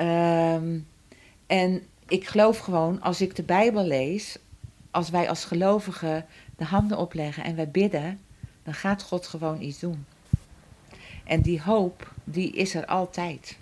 Um, 0.00 0.86
en 1.46 1.82
ik 2.08 2.26
geloof 2.28 2.58
gewoon, 2.58 3.00
als 3.00 3.20
ik 3.20 3.36
de 3.36 3.42
Bijbel 3.42 3.86
lees, 3.86 4.38
als 4.90 5.10
wij 5.10 5.28
als 5.28 5.44
gelovigen 5.44 6.24
de 6.62 6.68
handen 6.68 6.98
opleggen 6.98 7.44
en 7.44 7.56
wij 7.56 7.68
bidden, 7.68 8.20
dan 8.62 8.74
gaat 8.74 9.02
God 9.02 9.26
gewoon 9.26 9.60
iets 9.60 9.78
doen. 9.78 10.06
En 11.24 11.40
die 11.40 11.62
hoop, 11.62 12.12
die 12.24 12.52
is 12.52 12.74
er 12.74 12.86
altijd. 12.86 13.56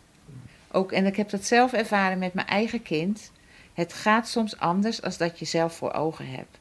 Ook, 0.70 0.92
en 0.92 1.06
ik 1.06 1.16
heb 1.16 1.30
dat 1.30 1.44
zelf 1.44 1.72
ervaren 1.72 2.18
met 2.18 2.34
mijn 2.34 2.46
eigen 2.46 2.82
kind. 2.82 3.30
Het 3.74 3.92
gaat 3.92 4.28
soms 4.28 4.58
anders 4.58 5.02
als 5.02 5.16
dat 5.16 5.38
je 5.38 5.44
zelf 5.44 5.74
voor 5.76 5.92
ogen 5.92 6.30
hebt. 6.30 6.58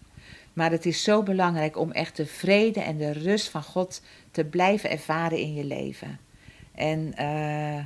Maar 0.54 0.72
het 0.72 0.86
is 0.86 1.04
zo 1.04 1.24
belangrijk 1.24 1.78
om 1.78 1.92
echt 1.92 2.16
de 2.16 2.26
vrede 2.26 2.82
en 2.82 2.98
de 2.98 3.12
rust 3.12 3.50
van 3.50 3.64
God 3.64 4.02
te 4.32 4.44
blijven 4.44 4.90
ervaren 4.90 5.38
in 5.38 5.54
je 5.54 5.64
leven. 5.64 6.20
En 6.76 7.14
uh, 7.20 7.84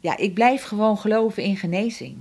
ja, 0.00 0.16
ik 0.16 0.34
blijf 0.34 0.62
gewoon 0.62 0.98
geloven 0.98 1.42
in 1.42 1.56
genezing. 1.56 2.16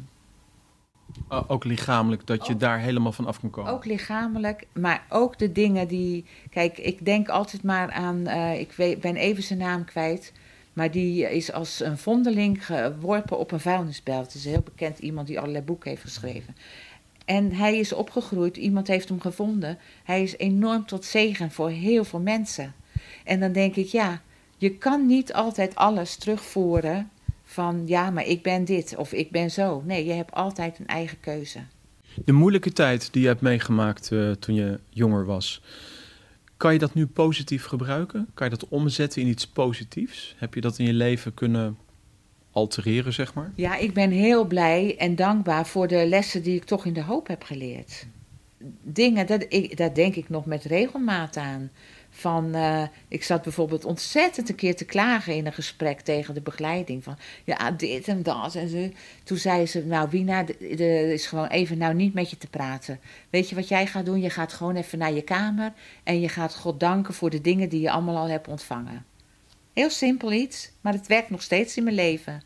Uh, 1.32 1.41
ook 1.47 1.63
lichamelijk, 1.63 2.28
dat 2.28 2.47
je 2.47 2.54
ook, 2.54 2.60
daar 2.60 2.80
helemaal 2.80 3.12
van 3.12 3.25
af 3.25 3.39
kan 3.39 3.49
komen. 3.49 3.71
Ook 3.71 3.86
lichamelijk, 3.86 4.67
maar 4.73 5.06
ook 5.10 5.38
de 5.38 5.51
dingen 5.51 5.88
die. 5.88 6.25
Kijk, 6.49 6.78
ik 6.78 7.06
denk 7.06 7.30
altijd 7.30 7.63
maar 7.63 7.91
aan. 7.91 8.23
Uh, 8.28 8.60
ik 8.60 8.71
weet, 8.71 9.01
ben 9.01 9.15
even 9.15 9.43
zijn 9.43 9.60
naam 9.60 9.86
kwijt. 9.86 10.32
Maar 10.73 10.91
die 10.91 11.32
is 11.32 11.51
als 11.51 11.80
een 11.80 11.97
vondeling 11.97 12.65
geworpen 12.65 13.38
op 13.38 13.51
een 13.51 13.60
vuilnisbelt. 13.60 14.25
Het 14.25 14.36
is 14.36 14.45
een 14.45 14.51
heel 14.51 14.62
bekend 14.62 14.99
iemand 14.99 15.28
die 15.28 15.39
allerlei 15.39 15.63
boeken 15.63 15.89
heeft 15.89 16.01
geschreven. 16.01 16.56
En 17.25 17.51
hij 17.51 17.78
is 17.78 17.93
opgegroeid, 17.93 18.58
iemand 18.58 18.88
heeft 18.88 19.10
hem 19.10 19.21
gevonden. 19.21 19.78
Hij 20.04 20.23
is 20.23 20.38
enorm 20.38 20.86
tot 20.86 21.06
zegen 21.06 21.51
voor 21.51 21.69
heel 21.69 22.04
veel 22.04 22.19
mensen. 22.19 22.73
En 23.23 23.39
dan 23.39 23.51
denk 23.51 23.75
ik, 23.75 23.88
ja, 23.88 24.21
je 24.58 24.78
kan 24.78 25.06
niet 25.06 25.34
altijd 25.34 25.75
alles 25.75 26.15
terugvoeren 26.15 27.10
van 27.56 27.84
ja, 27.86 28.10
maar 28.10 28.26
ik 28.26 28.44
ben 28.44 28.65
dit 28.65 28.96
of 28.98 29.12
ik 29.13 29.32
ben 29.32 29.52
zo. 29.52 29.82
Nee, 29.86 30.06
je 30.06 30.12
hebt 30.12 30.32
altijd 30.32 30.80
een 30.80 30.88
eigen 30.88 31.20
keuze. 31.20 31.60
De 32.26 32.32
moeilijke 32.32 32.74
tijd 32.74 33.13
die 33.13 33.22
je 33.22 33.28
hebt 33.28 33.41
meegemaakt 33.41 34.12
uh, 34.12 34.32
toen 34.32 34.56
je 34.56 34.80
jonger 34.89 35.26
was, 35.26 35.62
kan 36.58 36.74
je 36.74 36.80
dat 36.80 36.94
nu 36.94 37.08
positief 37.08 37.65
gebruiken? 37.65 38.28
Kan 38.34 38.50
je 38.50 38.58
dat 38.58 38.70
omzetten 38.70 39.22
in 39.22 39.28
iets 39.28 39.48
positiefs? 39.48 40.36
Heb 40.38 40.54
je 40.54 40.62
dat 40.62 40.80
in 40.80 40.86
je 40.86 40.94
leven 40.94 41.34
kunnen 41.34 41.78
altereren, 42.52 43.13
zeg 43.13 43.34
maar? 43.34 43.52
Ja, 43.56 43.78
ik 43.78 43.94
ben 43.94 44.12
heel 44.12 44.46
blij 44.46 44.96
en 44.98 45.15
dankbaar 45.15 45.68
voor 45.68 45.88
de 45.88 46.08
lessen 46.08 46.44
die 46.44 46.56
ik 46.56 46.63
toch 46.63 46.86
in 46.86 46.94
de 46.94 47.04
hoop 47.04 47.28
heb 47.28 47.44
geleerd. 47.44 48.08
Dingen, 48.82 49.28
dat, 49.28 49.46
ik, 49.50 49.78
daar 49.78 49.94
denk 49.94 50.15
ik 50.15 50.30
nog 50.30 50.46
met 50.46 50.63
regelmaat 50.63 51.38
aan. 51.38 51.72
Van, 52.17 52.56
uh, 52.56 52.84
ik 53.08 53.23
zat 53.23 53.41
bijvoorbeeld 53.41 53.86
ontzettend 53.86 54.49
een 54.49 54.56
keer 54.56 54.75
te 54.75 54.86
klagen 54.86 55.36
in 55.36 55.45
een 55.45 55.54
gesprek 55.54 56.01
tegen 56.01 56.34
de 56.34 56.41
begeleiding. 56.41 57.04
Van, 57.04 57.17
ja, 57.43 57.71
dit 57.71 58.08
en 58.08 58.23
dat. 58.23 58.56
En 58.56 58.69
zo. 58.69 58.89
Toen 59.23 59.38
zei 59.38 59.65
ze, 59.65 59.86
nou 59.86 60.10
Wina, 60.10 60.45
er 60.60 61.12
is 61.12 61.25
gewoon 61.25 61.47
even 61.47 61.78
nou 61.78 61.93
niet 61.93 62.13
met 62.13 62.30
je 62.30 62.38
te 62.38 62.47
praten. 62.47 62.99
Weet 63.30 63.49
je 63.49 63.56
wat 63.56 63.67
jij 63.67 63.88
gaat 63.88 64.06
doen? 64.06 64.21
Je 64.21 64.30
gaat 64.30 64.54
gewoon 64.54 64.75
even 64.75 64.97
naar 64.97 65.13
je 65.13 65.21
kamer. 65.21 65.73
En 66.04 66.19
je 66.19 66.30
gaat 66.30 66.56
God 66.56 66.80
danken 66.80 67.13
voor 67.13 67.30
de 67.30 67.41
dingen 67.41 67.69
die 67.69 67.82
je 67.82 67.91
allemaal 67.91 68.17
al 68.17 68.30
hebt 68.30 68.47
ontvangen. 68.47 69.06
Heel 69.73 69.89
simpel 69.89 70.32
iets, 70.32 70.71
maar 70.82 70.93
het 70.93 71.08
werkt 71.08 71.30
nog 71.30 71.41
steeds 71.41 71.78
in 71.78 71.84
mijn 71.84 71.95
leven. 71.95 72.43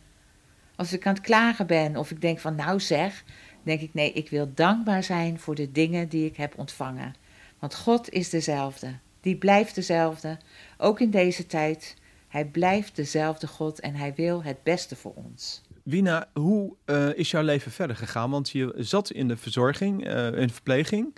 Als 0.75 0.93
ik 0.93 1.08
aan 1.08 1.13
het 1.13 1.23
klagen 1.23 1.67
ben 1.67 1.95
of 1.95 2.12
ik 2.12 2.21
denk 2.21 2.39
van, 2.39 2.55
nou 2.55 2.79
zeg, 2.79 3.23
denk 3.63 3.82
ik, 3.82 3.93
nee, 3.93 4.13
ik 4.13 4.29
wil 4.29 4.51
dankbaar 4.53 5.03
zijn 5.03 5.39
voor 5.39 5.55
de 5.55 5.71
dingen 5.71 6.10
die 6.10 6.25
ik 6.25 6.38
heb 6.38 6.58
ontvangen. 6.58 7.13
Want 7.60 7.75
God 7.75 8.10
is 8.10 8.29
dezelfde. 8.29 8.93
Die 9.21 9.36
blijft 9.36 9.75
dezelfde, 9.75 10.38
ook 10.77 10.99
in 10.99 11.10
deze 11.10 11.45
tijd. 11.45 11.95
Hij 12.27 12.45
blijft 12.45 12.95
dezelfde 12.95 13.47
God 13.47 13.79
en 13.79 13.95
hij 13.95 14.13
wil 14.15 14.43
het 14.43 14.63
beste 14.63 14.95
voor 14.95 15.13
ons. 15.15 15.62
Wina, 15.84 16.29
hoe 16.34 16.73
uh, 16.86 17.17
is 17.17 17.32
jouw 17.32 17.43
leven 17.43 17.71
verder 17.71 17.95
gegaan? 17.95 18.32
Want 18.32 18.49
je 18.49 18.73
zat 18.77 19.12
in 19.12 19.27
de 19.27 19.38
verzorging, 19.38 20.08
uh, 20.08 20.25
in 20.25 20.47
de 20.47 20.53
verpleging. 20.53 21.15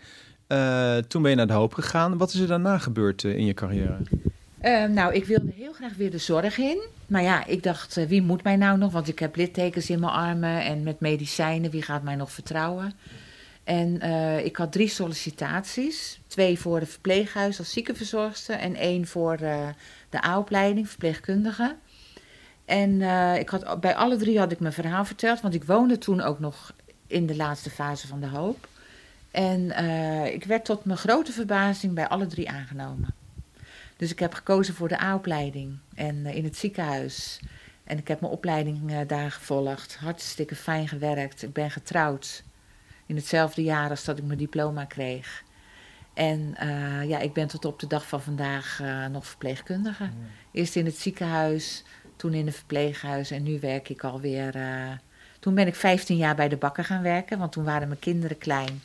Uh, 0.48 0.98
toen 0.98 1.22
ben 1.22 1.32
je 1.32 1.38
naar 1.38 1.48
de 1.48 1.54
hoop 1.54 1.74
gegaan. 1.74 2.18
Wat 2.18 2.34
is 2.34 2.40
er 2.40 2.48
daarna 2.48 2.78
gebeurd 2.78 3.24
in 3.24 3.46
je 3.46 3.54
carrière? 3.54 3.98
nou, 4.88 5.14
ik 5.14 5.26
wilde 5.26 5.52
heel 5.56 5.74
graag 5.74 5.96
weer 5.96 6.12
de 6.12 6.18
zorg 6.18 6.58
in. 6.58 6.82
Maar 7.08 7.22
ja, 7.22 7.46
ik 7.46 7.64
dacht, 7.64 8.08
wie 8.08 8.22
moet 8.22 8.44
mij 8.44 8.56
nou 8.56 8.78
nog? 8.78 8.92
Want 8.92 9.08
ik 9.08 9.20
heb 9.20 9.36
littekens 9.36 9.90
in 9.90 10.00
mijn 10.00 10.12
armen 10.12 10.64
en 10.64 10.84
met 10.84 11.00
medicijnen. 11.00 11.72
Wie 11.72 11.82
gaat 11.82 12.04
mij 12.04 12.16
nog 12.16 12.32
vertrouwen? 12.32 12.94
En 13.64 14.06
uh, 14.06 14.46
ik 14.46 14.56
had 14.56 14.72
drie 14.72 14.88
sollicitaties. 14.88 16.20
Twee 16.28 16.60
voor 16.60 16.80
het 16.80 16.90
verpleeghuis 16.90 17.60
als 17.60 17.72
ziekenverzorgster 17.72 18.56
en 18.56 18.76
één 18.76 19.08
voor 19.08 19.42
uh, 19.42 19.68
de 20.10 20.26
A-opleiding, 20.26 20.90
verpleegkundige. 20.90 21.76
En 22.66 22.90
uh, 22.90 23.36
ik 23.36 23.50
had, 23.50 23.80
bij 23.82 23.96
alle 23.96 24.18
drie 24.18 24.40
had 24.40 24.52
ik 24.52 24.60
mijn 24.60 24.74
verhaal 24.74 25.06
verteld, 25.06 25.42
want 25.42 25.54
ik 25.54 25.64
woonde 25.64 25.98
toen 25.98 26.22
ook 26.22 26.40
nog 26.40 26.74
in 27.08 27.26
de 27.26 27.36
laatste 27.36 27.70
fase 27.70 28.08
van 28.08 28.20
de 28.20 28.28
hoop. 28.28 28.68
En 29.32 29.72
ik 30.34 30.44
werd 30.44 30.66
tot 30.66 30.86
mijn 30.86 30.98
grote 30.98 31.32
verbazing 31.32 31.94
bij 31.94 32.08
alle 32.08 32.28
drie 32.28 32.50
aangenomen. 32.50 33.14
Dus 33.98 34.12
ik 34.12 34.20
heb 34.20 34.34
gekozen 34.34 34.74
voor 34.74 34.88
de 34.88 35.02
A-opleiding 35.02 35.78
en 35.96 36.26
in 36.26 36.44
het 36.44 36.58
ziekenhuis. 36.58 37.40
En 37.84 37.98
ik 37.98 38.08
heb 38.08 38.20
mijn 38.20 38.34
opleiding 38.34 39.02
daar 39.02 39.32
gevolgd. 39.32 39.96
Hartstikke 39.96 40.56
fijn 40.56 40.88
gewerkt. 40.88 41.44
Ik 41.44 41.54
ben 41.54 41.72
getrouwd 41.72 42.44
in 43.12 43.18
hetzelfde 43.18 43.64
jaar 43.64 43.90
als 43.90 44.04
dat 44.04 44.18
ik 44.18 44.24
mijn 44.24 44.38
diploma 44.38 44.86
kreeg. 44.86 45.44
En 46.14 46.56
uh, 46.64 47.10
ja, 47.10 47.20
ik 47.20 47.34
ben 47.34 47.48
tot 47.48 47.66
op 47.66 47.80
de 47.80 47.88
dag 47.88 48.08
van 48.08 48.22
vandaag 48.22 48.80
uh, 48.82 49.06
nog 49.06 49.28
verpleegkundige. 49.28 50.10
Eerst 50.52 50.76
in 50.76 50.86
het 50.86 50.98
ziekenhuis, 50.98 51.84
toen 52.16 52.34
in 52.34 52.46
het 52.46 52.56
verpleeghuis 52.56 53.32
en 53.32 53.44
nu 53.44 53.60
werk 53.60 53.90
ik 53.90 54.04
alweer. 54.04 54.56
Uh, 54.56 54.92
toen 55.40 55.56
ben 55.56 55.68
ik 55.68 55.76
15 55.76 56.18
jaar 56.18 56.36
bij 56.36 56.50
de 56.50 56.58
bakker 56.58 56.84
gaan 56.84 57.02
werken, 57.02 57.40
want 57.40 57.52
toen 57.52 57.64
waren 57.64 57.88
mijn 57.88 58.00
kinderen 58.00 58.38
klein. 58.38 58.82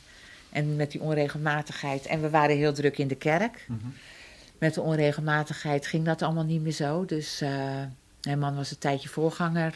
En 0.49 0.75
met 0.75 0.91
die 0.91 1.01
onregelmatigheid. 1.01 2.05
En 2.05 2.21
we 2.21 2.29
waren 2.29 2.57
heel 2.57 2.73
druk 2.73 2.97
in 2.97 3.07
de 3.07 3.15
kerk. 3.15 3.65
Mm 3.67 3.79
-hmm. 3.81 3.93
Met 4.57 4.73
de 4.73 4.81
onregelmatigheid 4.81 5.87
ging 5.87 6.05
dat 6.05 6.21
allemaal 6.21 6.43
niet 6.43 6.61
meer 6.61 6.71
zo. 6.71 7.05
Dus 7.05 7.39
mijn 8.21 8.39
man 8.39 8.55
was 8.55 8.71
een 8.71 8.77
tijdje 8.77 9.09
voorganger 9.09 9.73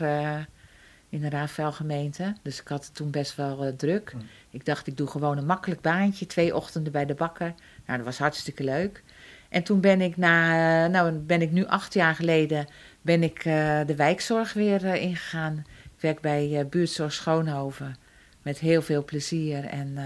in 1.11 1.21
de 1.21 1.29
Raafvelgemeente. 1.29 2.35
Dus 2.41 2.61
ik 2.61 2.67
had 2.67 2.85
het 2.85 2.95
toen 2.95 3.11
best 3.11 3.35
wel 3.35 3.65
uh, 3.65 3.73
druk. 3.73 4.13
Mm. 4.13 4.21
Ik 4.49 4.65
dacht, 4.65 4.87
ik 4.87 4.97
doe 4.97 5.07
gewoon 5.07 5.37
een 5.37 5.45
makkelijk 5.45 5.81
baantje. 5.81 6.25
Twee 6.25 6.55
ochtenden 6.55 6.91
bij 6.91 7.05
de 7.05 7.13
bakker. 7.13 7.53
Nou, 7.85 7.97
dat 7.97 8.05
was 8.05 8.17
hartstikke 8.17 8.63
leuk. 8.63 9.03
En 9.49 9.63
toen 9.63 9.79
ben 9.79 10.01
ik 10.01 10.17
na, 10.17 10.85
uh, 10.85 10.91
nou 10.91 11.11
ben 11.11 11.41
ik 11.41 11.51
nu 11.51 11.65
acht 11.65 11.93
jaar 11.93 12.15
geleden, 12.15 12.67
ben 13.01 13.23
ik 13.23 13.45
uh, 13.45 13.79
de 13.85 13.95
wijkzorg 13.95 14.53
weer 14.53 14.85
ingegaan. 14.85 15.65
Ik 15.83 16.01
werk 16.01 16.21
bij 16.21 16.67
buurtzorg 16.69 17.13
Schoonhoven. 17.13 17.95
Met 18.41 18.59
heel 18.59 18.81
veel 18.81 19.03
plezier 19.03 19.65
en 19.65 19.97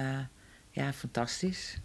ja, 0.72 0.94
fantastisch. 0.94 1.78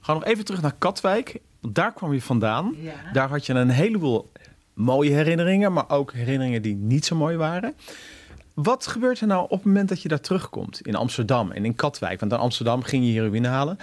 Ga 0.00 0.12
nog 0.12 0.24
even 0.24 0.44
terug 0.44 0.62
naar 0.62 0.74
Katwijk. 0.78 1.40
Daar 1.60 1.92
kwam 1.92 2.12
je 2.12 2.22
vandaan. 2.22 2.74
Ja. 2.76 3.12
Daar 3.12 3.28
had 3.28 3.46
je 3.46 3.52
een 3.52 3.70
heleboel 3.70 4.30
mooie 4.74 5.10
herinneringen, 5.10 5.72
maar 5.72 5.88
ook 5.88 6.12
herinneringen 6.12 6.62
die 6.62 6.74
niet 6.74 7.04
zo 7.04 7.16
mooi 7.16 7.36
waren. 7.36 7.74
Wat 8.54 8.86
gebeurt 8.86 9.20
er 9.20 9.26
nou 9.26 9.42
op 9.42 9.50
het 9.50 9.64
moment 9.64 9.88
dat 9.88 10.02
je 10.02 10.08
daar 10.08 10.20
terugkomt 10.20 10.80
in 10.80 10.94
Amsterdam 10.94 11.50
en 11.50 11.64
in 11.64 11.74
Katwijk? 11.74 12.20
Want 12.20 12.32
in 12.32 12.38
Amsterdam 12.38 12.82
ging 12.82 13.04
je 13.04 13.12
heroïne 13.12 13.48
halen. 13.48 13.78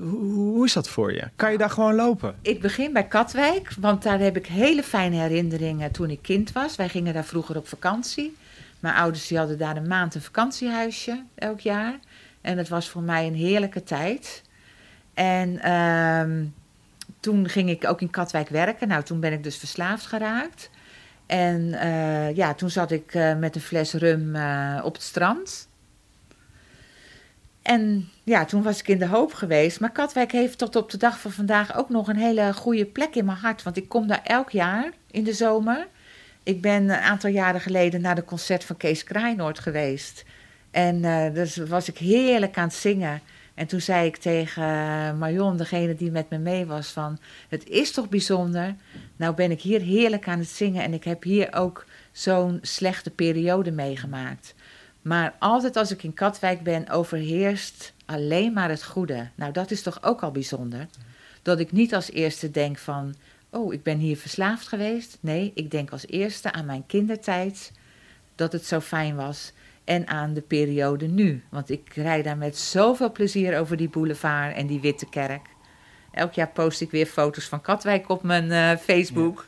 Hoe, 0.00 0.32
hoe 0.34 0.64
is 0.64 0.72
dat 0.72 0.88
voor 0.88 1.12
je? 1.12 1.22
Kan 1.36 1.52
je 1.52 1.58
daar 1.58 1.70
gewoon 1.70 1.94
lopen? 1.94 2.34
Ik 2.42 2.60
begin 2.60 2.92
bij 2.92 3.06
Katwijk, 3.06 3.72
want 3.80 4.02
daar 4.02 4.18
heb 4.18 4.36
ik 4.36 4.46
hele 4.46 4.82
fijne 4.82 5.16
herinneringen 5.16 5.90
toen 5.90 6.10
ik 6.10 6.22
kind 6.22 6.52
was. 6.52 6.76
Wij 6.76 6.88
gingen 6.88 7.14
daar 7.14 7.24
vroeger 7.24 7.56
op 7.56 7.68
vakantie. 7.68 8.36
Mijn 8.80 8.94
ouders 8.94 9.26
die 9.26 9.38
hadden 9.38 9.58
daar 9.58 9.76
een 9.76 9.88
maand 9.88 10.14
een 10.14 10.22
vakantiehuisje 10.22 11.24
elk 11.34 11.60
jaar. 11.60 11.98
En 12.40 12.56
dat 12.56 12.68
was 12.68 12.88
voor 12.88 13.02
mij 13.02 13.26
een 13.26 13.34
heerlijke 13.34 13.82
tijd. 13.82 14.42
En 15.14 15.58
ehm, 15.58 16.44
toen 17.20 17.48
ging 17.48 17.70
ik 17.70 17.88
ook 17.88 18.00
in 18.00 18.10
Katwijk 18.10 18.48
werken. 18.48 18.88
Nou, 18.88 19.02
toen 19.02 19.20
ben 19.20 19.32
ik 19.32 19.42
dus 19.42 19.56
verslaafd 19.56 20.06
geraakt. 20.06 20.70
En 21.26 21.74
eh, 21.74 22.36
ja, 22.36 22.54
toen 22.54 22.70
zat 22.70 22.90
ik 22.90 23.14
eh, 23.14 23.36
met 23.36 23.54
een 23.54 23.60
fles 23.60 23.92
rum 23.92 24.34
eh, 24.34 24.80
op 24.84 24.94
het 24.94 25.02
strand. 25.02 25.68
En 27.62 28.08
ja, 28.24 28.44
toen 28.44 28.62
was 28.62 28.80
ik 28.80 28.88
in 28.88 28.98
de 28.98 29.06
hoop 29.06 29.32
geweest. 29.32 29.80
Maar 29.80 29.92
Katwijk 29.92 30.32
heeft 30.32 30.58
tot 30.58 30.76
op 30.76 30.90
de 30.90 30.96
dag 30.96 31.20
van 31.20 31.30
vandaag 31.30 31.76
ook 31.76 31.88
nog 31.88 32.08
een 32.08 32.16
hele 32.16 32.52
goede 32.52 32.84
plek 32.86 33.14
in 33.14 33.24
mijn 33.24 33.38
hart. 33.38 33.62
Want 33.62 33.76
ik 33.76 33.88
kom 33.88 34.06
daar 34.06 34.22
elk 34.24 34.50
jaar 34.50 34.90
in 35.10 35.24
de 35.24 35.32
zomer. 35.32 35.86
Ik 36.42 36.60
ben 36.60 36.82
een 36.82 36.90
aantal 36.90 37.30
jaren 37.30 37.60
geleden 37.60 38.00
naar 38.00 38.14
de 38.14 38.24
concert 38.24 38.64
van 38.64 38.76
Kees 38.76 39.04
Kraaienoord 39.04 39.58
geweest. 39.58 40.24
En 40.70 41.02
dus 41.34 41.56
was 41.56 41.88
ik 41.88 41.98
heerlijk 41.98 42.56
aan 42.56 42.64
het 42.64 42.74
zingen. 42.74 43.20
En 43.58 43.66
toen 43.66 43.80
zei 43.80 44.06
ik 44.06 44.16
tegen 44.16 44.62
eh, 44.62 45.12
Marion, 45.18 45.56
degene 45.56 45.94
die 45.94 46.10
met 46.10 46.30
me 46.30 46.38
mee 46.38 46.66
was, 46.66 46.88
van... 46.88 47.18
Het 47.48 47.68
is 47.68 47.92
toch 47.92 48.08
bijzonder? 48.08 48.74
Nou 49.16 49.34
ben 49.34 49.50
ik 49.50 49.60
hier 49.60 49.80
heerlijk 49.80 50.28
aan 50.28 50.38
het 50.38 50.48
zingen 50.48 50.82
en 50.82 50.92
ik 50.92 51.04
heb 51.04 51.22
hier 51.22 51.54
ook 51.54 51.86
zo'n 52.12 52.58
slechte 52.62 53.10
periode 53.10 53.70
meegemaakt. 53.70 54.54
Maar 55.02 55.34
altijd 55.38 55.76
als 55.76 55.90
ik 55.90 56.02
in 56.02 56.14
Katwijk 56.14 56.62
ben, 56.62 56.88
overheerst 56.88 57.92
alleen 58.06 58.52
maar 58.52 58.68
het 58.68 58.84
goede. 58.84 59.28
Nou, 59.34 59.52
dat 59.52 59.70
is 59.70 59.82
toch 59.82 60.02
ook 60.02 60.22
al 60.22 60.30
bijzonder? 60.30 60.86
Dat 61.42 61.58
ik 61.58 61.72
niet 61.72 61.94
als 61.94 62.10
eerste 62.10 62.50
denk 62.50 62.78
van... 62.78 63.14
Oh, 63.50 63.72
ik 63.72 63.82
ben 63.82 63.98
hier 63.98 64.16
verslaafd 64.16 64.68
geweest. 64.68 65.18
Nee, 65.20 65.52
ik 65.54 65.70
denk 65.70 65.90
als 65.90 66.06
eerste 66.06 66.52
aan 66.52 66.66
mijn 66.66 66.86
kindertijd. 66.86 67.72
Dat 68.34 68.52
het 68.52 68.66
zo 68.66 68.80
fijn 68.80 69.16
was. 69.16 69.52
En 69.88 70.06
aan 70.06 70.34
de 70.34 70.40
periode 70.40 71.06
nu. 71.06 71.42
Want 71.48 71.70
ik 71.70 71.94
rijd 71.94 72.24
daar 72.24 72.36
met 72.36 72.58
zoveel 72.58 73.12
plezier 73.12 73.58
over 73.58 73.76
die 73.76 73.88
boulevard 73.88 74.56
en 74.56 74.66
die 74.66 74.80
witte 74.80 75.08
kerk. 75.08 75.46
Elk 76.12 76.32
jaar 76.32 76.48
post 76.48 76.80
ik 76.80 76.90
weer 76.90 77.06
foto's 77.06 77.44
van 77.44 77.60
Katwijk 77.60 78.08
op 78.08 78.22
mijn 78.22 78.50
eh, 78.50 78.76
Facebook. 78.76 79.46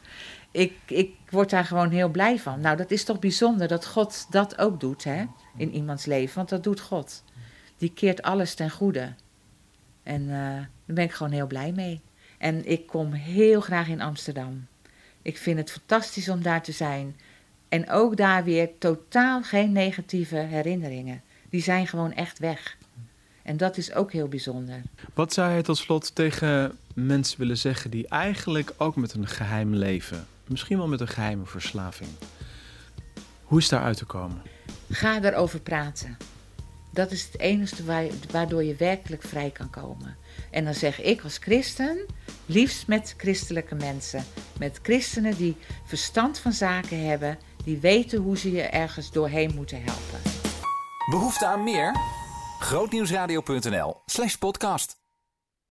Ik, 0.51 0.73
ik 0.87 1.15
word 1.31 1.51
daar 1.51 1.65
gewoon 1.65 1.91
heel 1.91 2.09
blij 2.09 2.39
van. 2.39 2.61
Nou, 2.61 2.77
dat 2.77 2.91
is 2.91 3.05
toch 3.05 3.19
bijzonder 3.19 3.69
dat 3.69 3.87
God 3.87 4.27
dat 4.31 4.59
ook 4.59 4.81
doet 4.81 5.05
hè, 5.05 5.25
in 5.57 5.75
iemands 5.75 6.05
leven. 6.05 6.37
Want 6.37 6.49
dat 6.49 6.65
doet 6.65 6.81
God. 6.81 7.25
Die 7.77 7.93
keert 7.95 8.23
alles 8.23 8.55
ten 8.55 8.71
goede. 8.71 9.15
En 10.03 10.23
eh, 10.23 10.29
daar 10.29 10.69
ben 10.85 11.05
ik 11.05 11.13
gewoon 11.13 11.33
heel 11.33 11.47
blij 11.47 11.73
mee. 11.73 12.01
En 12.39 12.67
ik 12.67 12.87
kom 12.87 13.13
heel 13.13 13.61
graag 13.61 13.89
in 13.89 14.01
Amsterdam. 14.01 14.67
Ik 15.23 15.37
vind 15.37 15.59
het 15.59 15.71
fantastisch 15.71 16.29
om 16.29 16.43
daar 16.43 16.63
te 16.63 16.73
zijn. 16.73 17.17
En 17.71 17.91
ook 17.91 18.17
daar 18.17 18.45
weer 18.45 18.71
totaal 18.79 19.43
geen 19.43 19.73
negatieve 19.73 20.37
herinneringen. 20.37 21.23
Die 21.51 21.63
zijn 21.63 21.87
gewoon 21.87 22.13
echt 22.13 22.39
weg. 22.39 22.77
En 23.43 23.57
dat 23.57 23.77
is 23.77 23.93
ook 23.95 24.13
heel 24.13 24.29
bijzonder. 24.29 24.83
Wat 25.15 25.33
zou 25.33 25.53
je 25.53 25.63
tot 25.63 25.77
slot 25.79 26.15
tegen 26.15 26.79
mensen 26.95 27.39
willen 27.39 27.59
zeggen 27.59 27.91
die 27.91 28.09
eigenlijk 28.09 28.73
ook 28.77 28.97
met 28.97 29.15
een 29.15 29.27
geheim 29.29 29.75
leven, 29.75 30.27
misschien 30.47 30.77
wel 30.79 30.89
met 30.89 31.01
een 31.01 31.09
geheime 31.09 31.47
verslaving, 31.47 32.11
hoe 33.45 33.59
is 33.59 33.69
daar 33.69 33.83
uit 33.83 33.97
te 33.97 34.05
komen? 34.05 34.43
Ga 34.91 35.23
erover 35.23 35.61
praten. 35.61 36.17
Dat 36.93 37.11
is 37.11 37.25
het 37.25 37.39
enige 37.41 37.85
waar- 37.85 38.07
waardoor 38.31 38.65
je 38.65 38.75
werkelijk 38.75 39.23
vrij 39.23 39.51
kan 39.51 39.71
komen. 39.71 40.17
En 40.51 40.65
dan 40.65 40.75
zeg 40.75 41.01
ik 41.01 41.23
als 41.23 41.37
christen, 41.39 42.07
liefst 42.47 42.87
met 42.87 43.15
christelijke 43.17 43.75
mensen. 43.75 44.25
Met 44.59 44.79
christenen 44.83 45.37
die 45.37 45.57
verstand 45.85 46.39
van 46.39 46.53
zaken 46.53 47.07
hebben, 47.07 47.39
die 47.65 47.79
weten 47.79 48.19
hoe 48.19 48.39
ze 48.39 48.53
je 48.53 48.63
ergens 48.63 49.11
doorheen 49.11 49.55
moeten 49.55 49.83
helpen. 49.83 50.31
Behoefte 51.11 51.47
aan 51.47 51.65
meer? 51.65 51.97
Grootnieuwsradio.nl 52.59 53.97
slash 54.07 54.35
podcast. 54.35 55.00